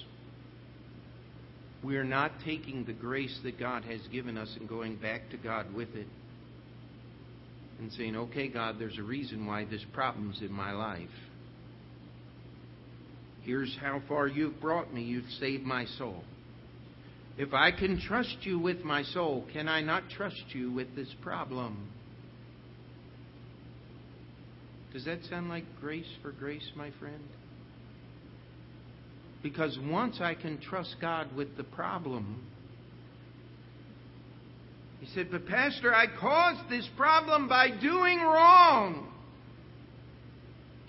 [1.87, 5.37] we are not taking the grace that God has given us and going back to
[5.37, 6.09] God with it
[7.79, 11.09] and saying, okay, God, there's a reason why this problem's in my life.
[13.43, 15.05] Here's how far you've brought me.
[15.05, 16.25] You've saved my soul.
[17.39, 21.15] If I can trust you with my soul, can I not trust you with this
[21.23, 21.89] problem?
[24.93, 27.23] Does that sound like grace for grace, my friend?
[29.47, 32.45] Because once I can trust God with the problem,
[34.99, 39.07] he said, But, Pastor, I caused this problem by doing wrong.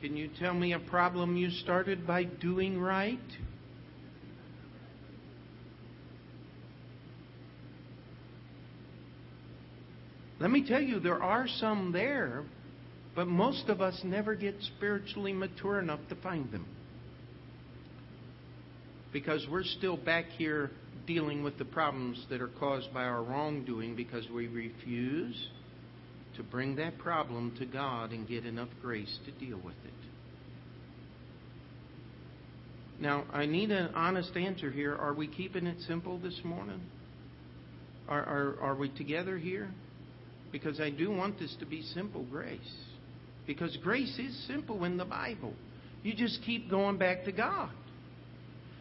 [0.02, 3.20] Can you tell me a problem you started by doing right?
[10.40, 12.44] Let me tell you, there are some there,
[13.14, 16.66] but most of us never get spiritually mature enough to find them.
[19.18, 20.70] Because we're still back here
[21.08, 25.36] dealing with the problems that are caused by our wrongdoing because we refuse
[26.36, 29.94] to bring that problem to God and get enough grace to deal with it.
[33.02, 34.96] Now, I need an honest answer here.
[34.96, 36.82] Are we keeping it simple this morning?
[38.08, 39.72] Are, are, are we together here?
[40.52, 42.60] Because I do want this to be simple grace.
[43.48, 45.54] Because grace is simple in the Bible.
[46.04, 47.72] You just keep going back to God.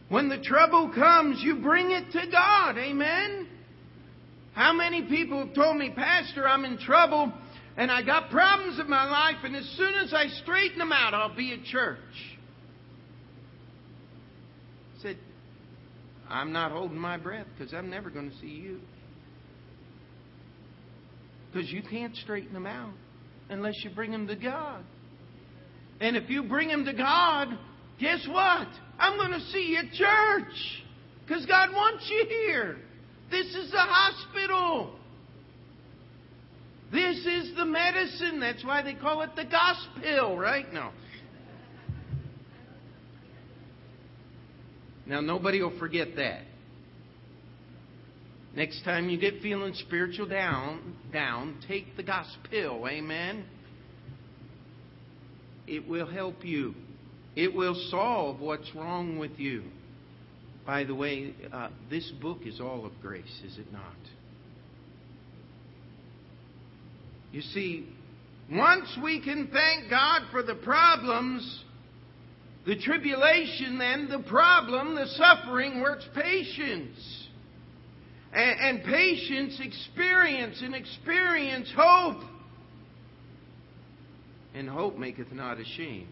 [0.09, 2.79] When the trouble comes, you bring it to God.
[2.79, 3.49] Amen?
[4.55, 7.33] How many people have told me, Pastor, I'm in trouble
[7.77, 11.13] and I got problems in my life, and as soon as I straighten them out,
[11.13, 11.99] I'll be at church.
[14.97, 15.19] I said,
[16.29, 18.81] I'm not holding my breath because I'm never going to see you.
[21.53, 22.95] Because you can't straighten them out
[23.51, 24.83] unless you bring them to God.
[26.01, 27.59] And if you bring them to God,
[28.01, 28.69] guess what?
[28.99, 30.83] I'm going to see you at church
[31.27, 32.77] because God wants you here.
[33.31, 34.97] This is the hospital.
[36.93, 38.41] This is the medicine.
[38.41, 40.73] That's why they call it the gospel, right?
[40.73, 40.91] No.
[45.07, 46.43] Now, nobody will forget that.
[48.55, 52.87] Next time you get feeling spiritual down, down, take the gospel.
[52.89, 53.45] Amen.
[55.67, 56.75] It will help you.
[57.37, 59.65] It will solve what's wrong with you.
[60.67, 63.83] By the way, uh, this book is all of grace, is it not?
[67.31, 67.87] You see,
[68.51, 71.63] once we can thank God for the problems,
[72.67, 77.29] the tribulation, then the problem, the suffering works patience.
[78.33, 82.23] And, and patience experience and experience hope.
[84.55, 86.09] And hope maketh not ashamed.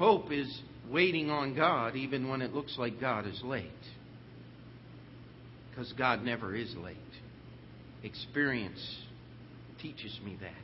[0.00, 3.68] Hope is waiting on God even when it looks like God is late.
[5.68, 6.96] Because God never is late.
[8.02, 8.80] Experience
[9.82, 10.54] teaches me that.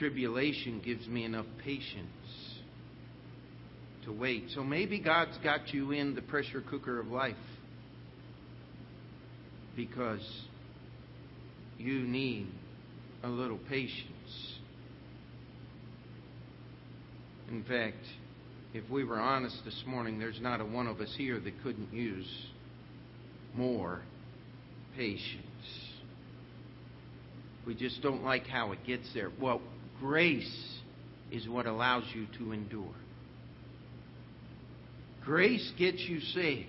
[0.00, 2.08] Tribulation gives me enough patience
[4.04, 4.46] to wait.
[4.56, 7.36] So maybe God's got you in the pressure cooker of life
[9.76, 10.28] because
[11.78, 12.48] you need
[13.22, 14.11] a little patience.
[17.50, 18.04] In fact,
[18.74, 21.92] if we were honest this morning, there's not a one of us here that couldn't
[21.92, 22.28] use
[23.54, 24.00] more
[24.96, 25.44] patience.
[27.66, 29.30] We just don't like how it gets there.
[29.40, 29.60] Well,
[30.00, 30.80] grace
[31.30, 32.94] is what allows you to endure.
[35.24, 36.68] Grace gets you saved.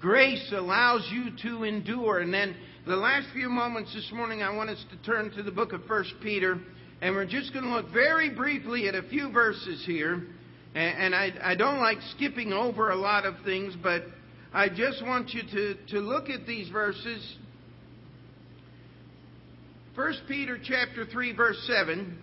[0.00, 2.20] Grace allows you to endure.
[2.20, 2.56] And then
[2.86, 5.82] the last few moments this morning, I want us to turn to the book of
[5.88, 6.58] 1 Peter.
[7.00, 10.24] And we're just going to look very briefly at a few verses here.
[10.74, 14.04] And I, I don't like skipping over a lot of things, but
[14.52, 17.36] I just want you to, to look at these verses.
[19.94, 22.18] 1 Peter chapter 3 verse 7.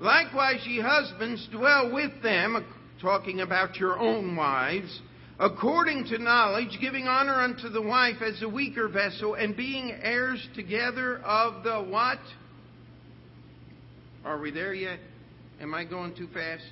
[0.00, 2.64] Likewise ye husbands dwell with them,
[3.00, 5.00] talking about your own wives,
[5.38, 10.46] according to knowledge, giving honor unto the wife as a weaker vessel, and being heirs
[10.54, 12.18] together of the what?
[14.28, 14.98] Are we there yet?
[15.58, 16.62] Am I going too fast?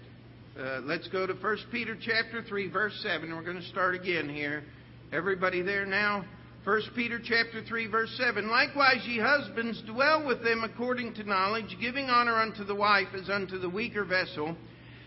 [0.60, 3.34] Uh, let's go to 1 Peter chapter 3 verse 7.
[3.34, 4.62] We're going to start again here.
[5.10, 6.26] Everybody there now?
[6.64, 8.50] 1 Peter chapter 3 verse 7.
[8.50, 13.30] Likewise ye husbands dwell with them according to knowledge, giving honor unto the wife as
[13.30, 14.54] unto the weaker vessel,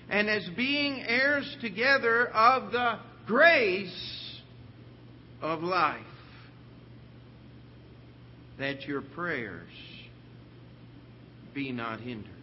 [0.10, 2.97] and as being heirs together of the
[3.28, 4.41] grace
[5.43, 6.02] of life.
[8.58, 9.70] That your prayers
[11.54, 12.38] be not hindered.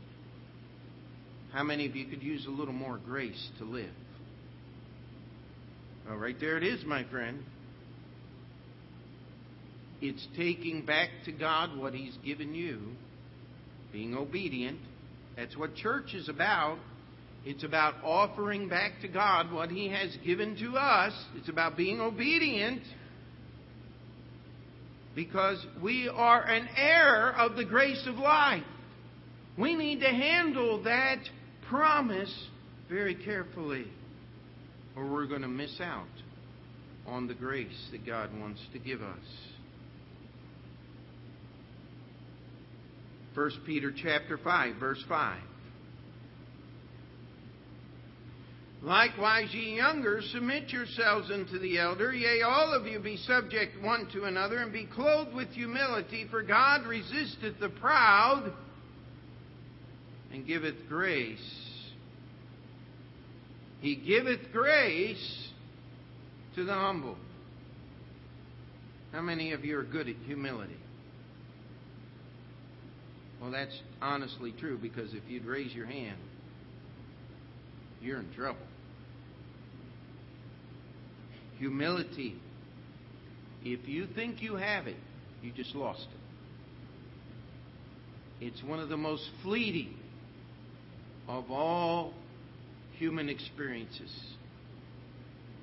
[1.57, 3.89] How many of you could use a little more grace to live?
[6.07, 7.43] Right there it is, my friend.
[10.03, 12.83] It's taking back to God what He's given you,
[13.91, 14.79] being obedient.
[15.35, 16.77] That's what church is about.
[17.47, 21.15] It's about offering back to God what He has given to us.
[21.37, 22.83] It's about being obedient
[25.15, 28.63] because we are an heir of the grace of life.
[29.57, 31.21] We need to handle that
[31.69, 32.33] promise
[32.89, 33.87] very carefully
[34.97, 36.07] or we're going to miss out
[37.07, 39.19] on the grace that God wants to give us.
[43.35, 45.39] 1 Peter chapter 5 verse 5
[48.83, 52.15] Likewise, ye younger, submit yourselves unto the elder.
[52.15, 56.43] Yea, all of you be subject one to another, and be clothed with humility, for
[56.43, 58.53] God resisteth the proud,
[60.37, 61.67] and giveth grace
[63.81, 65.49] he giveth grace
[66.55, 67.17] to the humble.
[69.13, 70.77] How many of you are good at humility?
[73.41, 76.19] Well, that's honestly true because if you'd raise your hand,
[78.01, 78.59] you're in trouble.
[81.59, 82.35] Humility.
[83.63, 84.97] If you think you have it,
[85.43, 86.07] you just lost
[88.41, 88.47] it.
[88.47, 89.95] It's one of the most fleeting
[91.29, 92.13] of all
[92.99, 94.11] human experiences.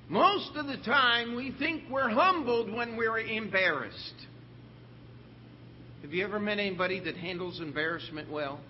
[0.08, 4.26] Most of the time, we think we're humbled when we're embarrassed.
[6.02, 8.60] Have you ever met anybody that handles embarrassment well?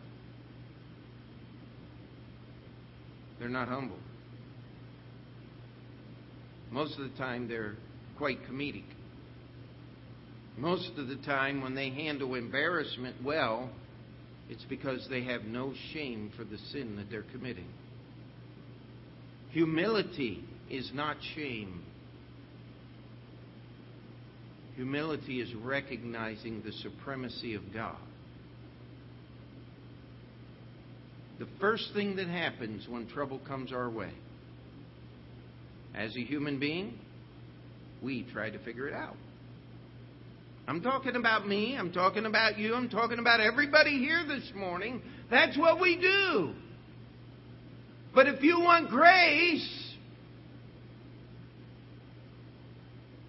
[3.40, 3.98] They're not humble.
[6.70, 7.74] Most of the time, they're
[8.16, 8.84] quite comedic.
[10.56, 13.70] Most of the time, when they handle embarrassment well,
[14.48, 17.68] it's because they have no shame for the sin that they're committing.
[19.50, 21.82] Humility is not shame.
[24.76, 27.96] Humility is recognizing the supremacy of God.
[31.38, 34.12] The first thing that happens when trouble comes our way,
[35.94, 36.98] as a human being,
[38.02, 39.16] we try to figure it out.
[40.66, 41.76] I'm talking about me.
[41.78, 42.74] I'm talking about you.
[42.74, 45.02] I'm talking about everybody here this morning.
[45.30, 46.54] That's what we do.
[48.14, 49.94] But if you want grace,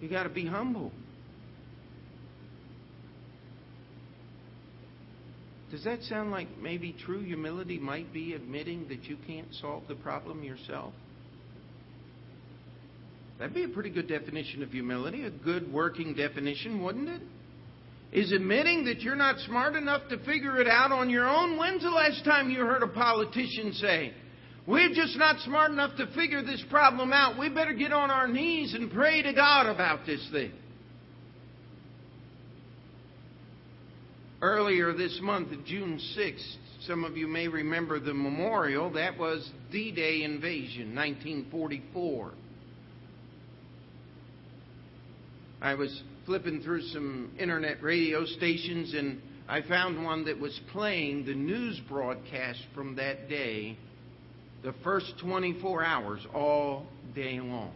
[0.00, 0.92] you got to be humble.
[5.70, 9.96] Does that sound like maybe true humility might be admitting that you can't solve the
[9.96, 10.94] problem yourself?
[13.38, 17.20] That'd be a pretty good definition of humility, a good working definition, wouldn't it?
[18.12, 21.58] Is admitting that you're not smart enough to figure it out on your own.
[21.58, 24.14] When's the last time you heard a politician say,
[24.66, 27.38] We're just not smart enough to figure this problem out.
[27.38, 30.52] We better get on our knees and pray to God about this thing?
[34.40, 36.56] Earlier this month, June 6th,
[36.86, 38.92] some of you may remember the memorial.
[38.92, 42.32] That was D Day invasion, 1944.
[45.60, 51.24] I was flipping through some internet radio stations and I found one that was playing
[51.24, 53.78] the news broadcast from that day,
[54.62, 57.72] the first 24 hours, all day long.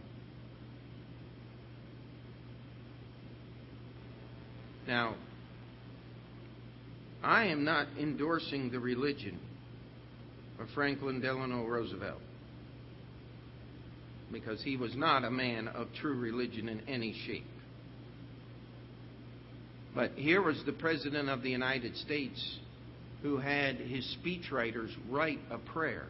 [4.88, 5.14] Now,
[7.22, 9.38] I am not endorsing the religion
[10.58, 12.20] of Franklin Delano Roosevelt
[14.32, 17.46] because he was not a man of true religion in any shape.
[19.94, 22.58] But here was the President of the United States
[23.22, 26.06] who had his speechwriters write a prayer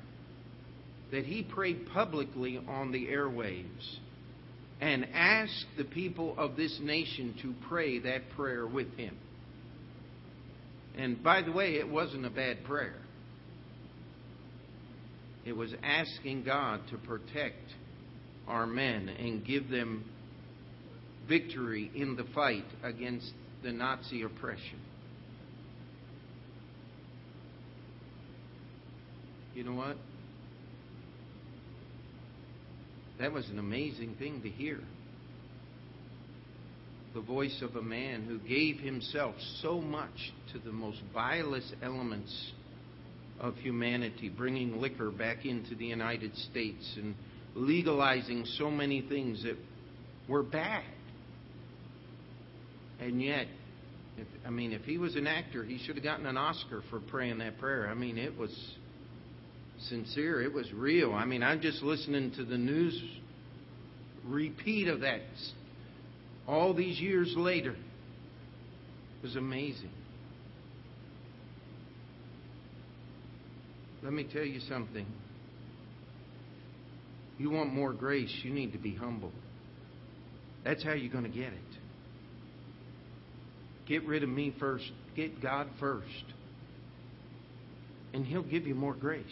[1.11, 3.99] that he prayed publicly on the airwaves
[4.81, 9.17] and asked the people of this nation to pray that prayer with him.
[10.97, 12.97] And by the way, it wasn't a bad prayer.
[15.45, 17.65] It was asking God to protect
[18.47, 20.05] our men and give them
[21.29, 23.33] victory in the fight against
[23.63, 24.81] the Nazi oppression.
[29.55, 29.97] You know what?
[33.19, 34.81] That was an amazing thing to hear.
[37.13, 42.53] The voice of a man who gave himself so much to the most vilest elements
[43.41, 47.15] of humanity, bringing liquor back into the United States and
[47.55, 49.57] legalizing so many things that
[50.29, 50.85] were bad.
[53.01, 53.47] And yet,
[54.19, 57.01] if, I mean, if he was an actor, he should have gotten an Oscar for
[57.01, 57.89] praying that prayer.
[57.89, 58.55] I mean, it was
[59.89, 61.13] sincere, it was real.
[61.13, 63.01] I mean, I'm just listening to the news
[64.25, 65.21] repeat of that
[66.47, 67.73] all these years later.
[67.73, 69.91] It was amazing.
[74.03, 75.07] Let me tell you something.
[77.39, 79.33] You want more grace, you need to be humble.
[80.65, 81.70] That's how you're going to get it.
[83.91, 84.89] Get rid of me first.
[85.17, 86.07] Get God first.
[88.15, 89.25] And He'll give you more grace.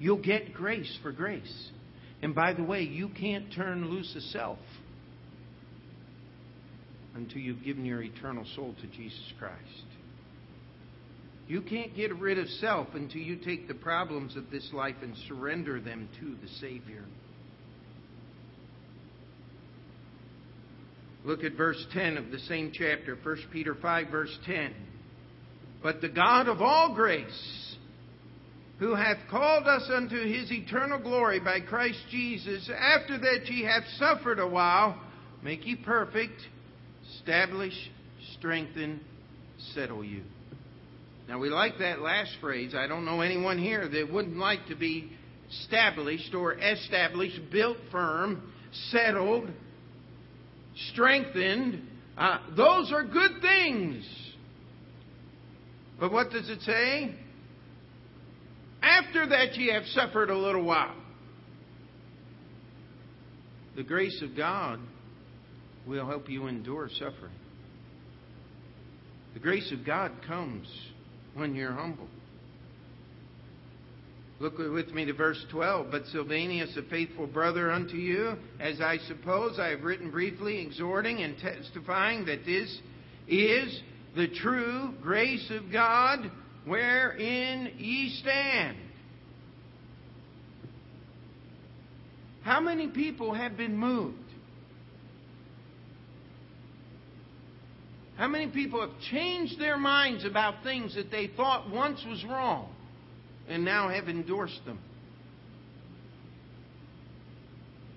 [0.00, 1.70] You'll get grace for grace.
[2.20, 4.58] And by the way, you can't turn loose a self
[7.14, 9.54] until you've given your eternal soul to Jesus Christ.
[11.46, 15.14] You can't get rid of self until you take the problems of this life and
[15.28, 17.04] surrender them to the Savior.
[21.24, 24.74] Look at verse 10 of the same chapter, 1 Peter 5, verse 10.
[25.82, 27.76] But the God of all grace,
[28.78, 33.82] who hath called us unto his eternal glory by Christ Jesus, after that ye have
[33.98, 34.98] suffered a while,
[35.42, 36.40] make ye perfect,
[37.16, 37.74] establish,
[38.38, 39.00] strengthen,
[39.74, 40.22] settle you.
[41.28, 42.74] Now, we like that last phrase.
[42.74, 45.12] I don't know anyone here that wouldn't like to be
[45.50, 48.52] established or established, built firm,
[48.90, 49.50] settled,
[50.92, 51.82] strengthened.
[52.16, 54.06] Uh, those are good things.
[55.98, 57.14] But what does it say?
[58.82, 60.94] After that, ye have suffered a little while.
[63.76, 64.80] The grace of God
[65.86, 67.32] will help you endure suffering.
[69.34, 70.66] The grace of God comes
[71.34, 72.08] when you're humble.
[74.40, 75.88] Look with me to verse 12.
[75.90, 81.22] But Silvanus, a faithful brother unto you, as I suppose I have written briefly, exhorting
[81.22, 82.80] and testifying that this
[83.28, 83.82] is
[84.16, 86.30] the true grace of God
[86.64, 88.78] wherein ye stand.
[92.42, 94.16] How many people have been moved?
[98.16, 102.74] How many people have changed their minds about things that they thought once was wrong
[103.50, 104.78] and now have endorsed them?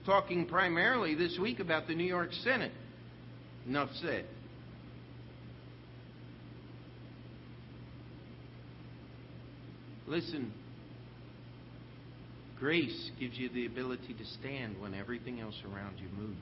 [0.06, 2.74] Talking primarily this week about the New York Senate.
[3.68, 4.26] Enough said.
[10.06, 10.52] Listen,
[12.60, 16.38] grace gives you the ability to stand when everything else around you moves.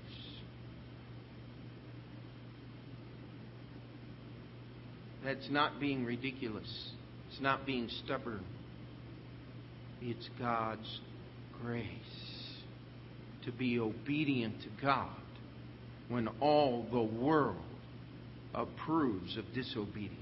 [5.24, 6.90] That's not being ridiculous.
[7.30, 8.44] It's not being stubborn.
[10.02, 11.00] It's God's
[11.62, 11.86] grace
[13.46, 15.10] to be obedient to God
[16.10, 17.58] when all the world
[18.54, 20.18] approves of disobedience.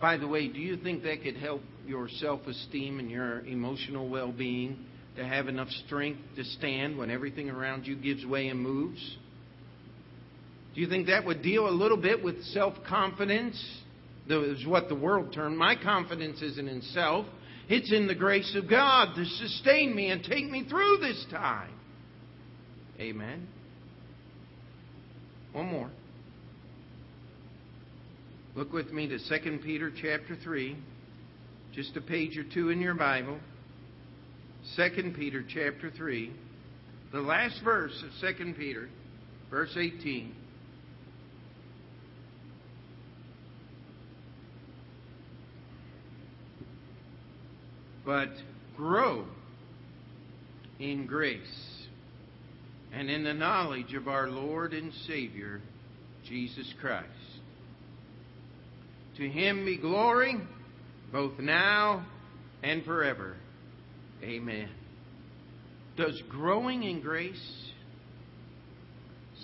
[0.00, 4.08] By the way, do you think that could help your self esteem and your emotional
[4.08, 4.84] well being
[5.16, 9.16] to have enough strength to stand when everything around you gives way and moves?
[10.74, 13.62] Do you think that would deal a little bit with self confidence?
[14.28, 15.56] Is what the world termed.
[15.56, 17.26] My confidence isn't in self,
[17.68, 21.72] it's in the grace of God to sustain me and take me through this time.
[22.98, 23.46] Amen.
[25.52, 25.90] One more.
[28.56, 30.76] Look with me to 2 Peter chapter 3,
[31.74, 33.38] just a page or two in your Bible.
[34.76, 36.32] 2 Peter chapter 3,
[37.12, 38.88] the last verse of 2 Peter,
[39.50, 40.34] verse 18.
[48.06, 48.28] But
[48.76, 49.26] grow
[50.78, 51.86] in grace
[52.92, 55.60] and in the knowledge of our Lord and Savior,
[56.24, 57.08] Jesus Christ.
[59.16, 60.36] To him be glory,
[61.10, 62.06] both now
[62.62, 63.36] and forever.
[64.22, 64.68] Amen.
[65.96, 67.72] Does growing in grace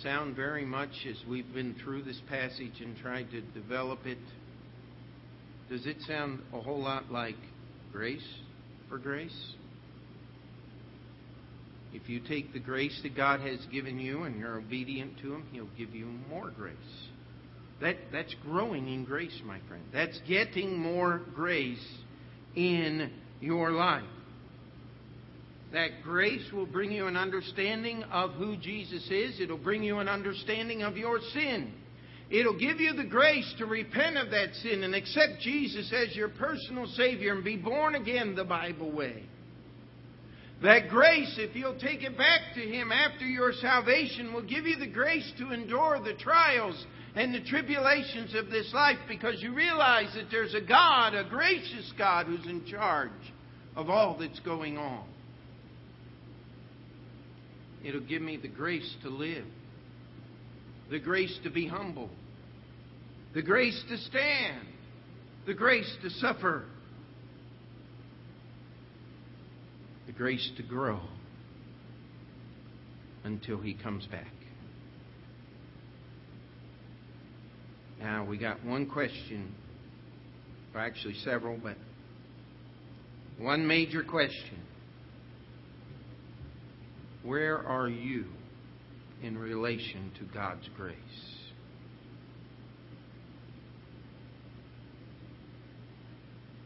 [0.01, 4.19] sound very much as we've been through this passage and tried to develop it?
[5.69, 7.35] Does it sound a whole lot like
[7.91, 8.23] grace
[8.93, 9.55] for grace?
[11.93, 15.47] If you take the grace that God has given you and you're obedient to Him,
[15.51, 16.75] He'll give you more grace.
[17.81, 19.83] That, that's growing in grace, my friend.
[19.91, 21.83] That's getting more grace
[22.55, 23.09] in
[23.41, 24.03] your life.
[25.71, 29.39] That grace will bring you an understanding of who Jesus is.
[29.39, 31.73] It'll bring you an understanding of your sin.
[32.33, 36.29] It'll give you the grace to repent of that sin and accept Jesus as your
[36.29, 39.21] personal Savior and be born again the Bible way.
[40.63, 44.77] That grace, if you'll take it back to Him after your salvation, will give you
[44.77, 46.83] the grace to endure the trials
[47.15, 51.93] and the tribulations of this life because you realize that there's a God, a gracious
[51.99, 53.11] God, who's in charge
[53.75, 55.05] of all that's going on.
[57.85, 59.45] It'll give me the grace to live,
[60.89, 62.09] the grace to be humble,
[63.33, 64.67] the grace to stand,
[65.45, 66.65] the grace to suffer,
[70.05, 70.99] the grace to grow
[73.23, 74.27] until He comes back.
[77.99, 79.55] Now, we got one question,
[80.75, 81.77] or actually several, but
[83.39, 84.59] one major question.
[87.23, 88.25] Where are you
[89.23, 91.32] in relation to God's grace?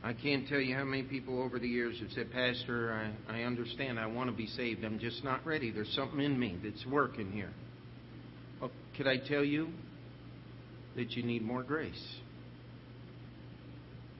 [0.07, 3.43] I can't tell you how many people over the years have said, Pastor, I, I
[3.43, 3.99] understand.
[3.99, 4.83] I want to be saved.
[4.83, 5.69] I'm just not ready.
[5.69, 7.51] There's something in me that's working here.
[8.61, 9.69] Well, could I tell you?
[10.97, 12.15] that you need more grace.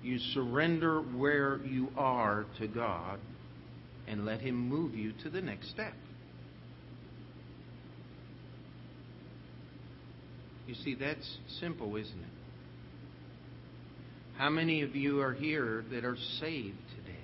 [0.04, 3.20] You surrender where you are to God
[4.08, 5.94] and let Him move you to the next step.
[10.68, 12.37] You see, that's simple, isn't it?
[14.38, 17.18] How many of you are here that are saved today?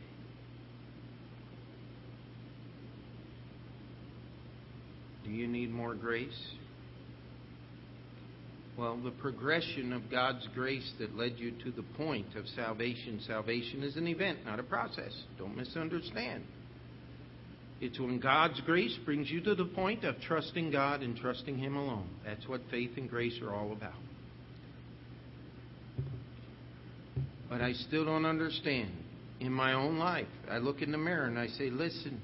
[5.23, 6.33] Do you need more grace?
[8.75, 13.21] Well, the progression of God's grace that led you to the point of salvation.
[13.27, 15.13] Salvation is an event, not a process.
[15.37, 16.43] Don't misunderstand.
[17.79, 21.75] It's when God's grace brings you to the point of trusting God and trusting Him
[21.75, 22.09] alone.
[22.25, 23.93] That's what faith and grace are all about.
[27.53, 28.89] But I still don't understand.
[29.39, 32.19] In my own life, I look in the mirror and I say, listen,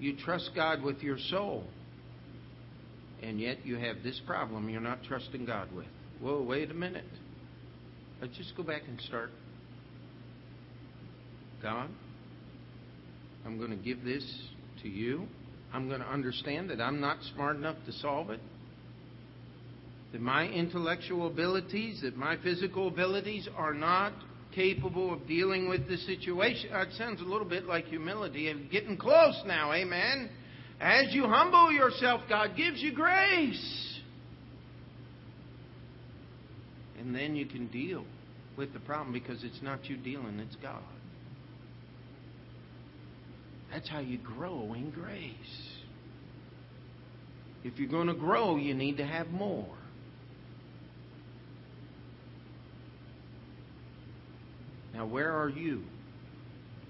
[0.00, 1.64] you trust God with your soul,
[3.22, 5.84] and yet you have this problem you're not trusting God with.
[6.18, 7.04] Whoa, wait a minute.
[8.22, 9.28] Let's just go back and start.
[11.60, 11.90] God,
[13.44, 14.24] I'm going to give this
[14.82, 15.26] to you.
[15.74, 18.40] I'm going to understand that I'm not smart enough to solve it.
[20.12, 24.12] That my intellectual abilities, that my physical abilities are not
[24.54, 26.70] capable of dealing with the situation.
[26.72, 30.30] That sounds a little bit like humility and getting close now, amen.
[30.80, 34.00] As you humble yourself, God gives you grace.
[36.98, 38.04] And then you can deal
[38.56, 40.82] with the problem because it's not you dealing, it's God.
[43.72, 45.32] That's how you grow in grace.
[47.64, 49.74] If you're going to grow, you need to have more.
[55.02, 55.82] Now, where are you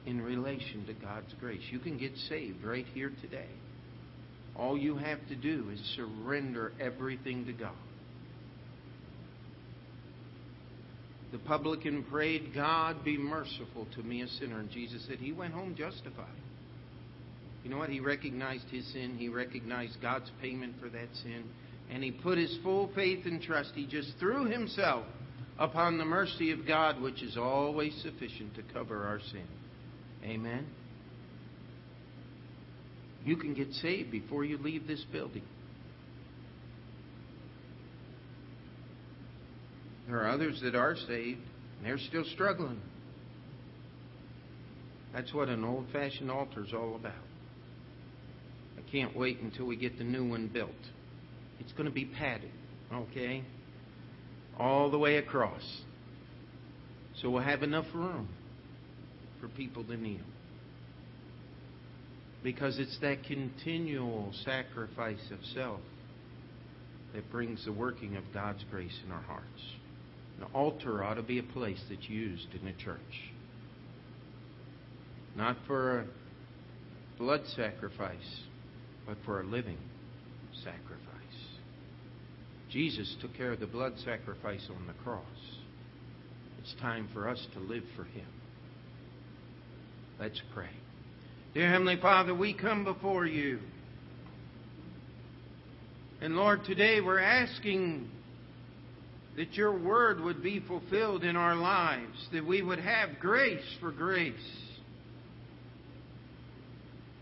[0.04, 1.62] in relation to God's grace?
[1.70, 3.48] You can get saved right here today.
[4.54, 7.72] All you have to do is surrender everything to God.
[11.32, 14.58] The publican prayed, God be merciful to me, a sinner.
[14.58, 16.26] And Jesus said he went home justified.
[17.64, 17.88] You know what?
[17.88, 19.16] He recognized his sin.
[19.18, 21.44] He recognized God's payment for that sin.
[21.90, 23.72] And he put his full faith and trust.
[23.74, 25.06] He just threw himself
[25.58, 29.46] upon the mercy of God, which is always sufficient to cover our sin.
[30.24, 30.66] Amen.
[33.24, 35.44] You can get saved before you leave this building.
[40.08, 41.40] There are others that are saved,
[41.78, 42.80] and they're still struggling.
[45.14, 47.12] That's what an old fashioned altar is all about.
[48.76, 50.70] I can't wait until we get the new one built.
[51.60, 52.50] It's going to be padded,
[52.92, 53.44] okay?
[54.62, 55.82] All the way across.
[57.20, 58.28] So we'll have enough room
[59.40, 60.20] for people to kneel.
[62.44, 65.80] Because it's that continual sacrifice of self
[67.12, 69.62] that brings the working of God's grace in our hearts.
[70.38, 73.00] An altar ought to be a place that's used in a church.
[75.36, 76.06] Not for a
[77.18, 78.40] blood sacrifice,
[79.08, 79.78] but for a living
[80.62, 81.11] sacrifice.
[82.72, 85.22] Jesus took care of the blood sacrifice on the cross.
[86.58, 88.26] It's time for us to live for Him.
[90.18, 90.70] Let's pray.
[91.52, 93.58] Dear Heavenly Father, we come before you.
[96.22, 98.08] And Lord, today we're asking
[99.36, 103.90] that your word would be fulfilled in our lives, that we would have grace for
[103.90, 104.32] grace.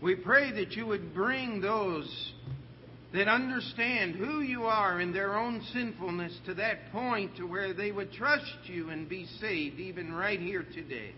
[0.01, 2.31] We pray that you would bring those
[3.13, 7.91] that understand who you are in their own sinfulness to that point to where they
[7.91, 11.11] would trust you and be saved even right here today.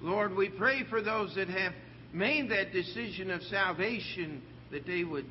[0.00, 1.72] Lord, we pray for those that have
[2.12, 4.42] made that decision of salvation
[4.72, 5.26] that they would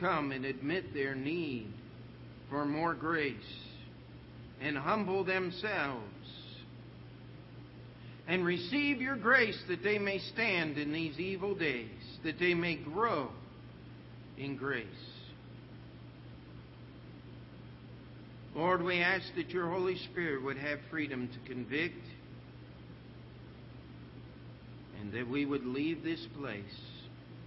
[0.00, 1.72] come and admit their need
[2.48, 3.36] for more grace
[4.60, 6.06] and humble themselves
[8.26, 11.88] and receive your grace that they may stand in these evil days,
[12.24, 13.28] that they may grow
[14.38, 14.86] in grace.
[18.54, 22.04] Lord, we ask that your Holy Spirit would have freedom to convict
[25.00, 26.62] and that we would leave this place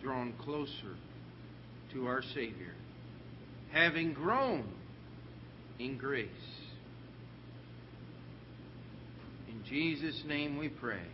[0.01, 0.95] drawn closer
[1.93, 2.73] to our Savior,
[3.71, 4.67] having grown
[5.79, 6.29] in grace.
[9.47, 11.05] In Jesus' name we pray.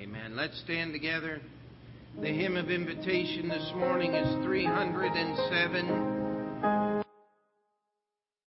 [0.00, 0.34] Amen.
[0.34, 1.40] Let's stand together.
[2.16, 7.04] The hymn of invitation this morning is 307.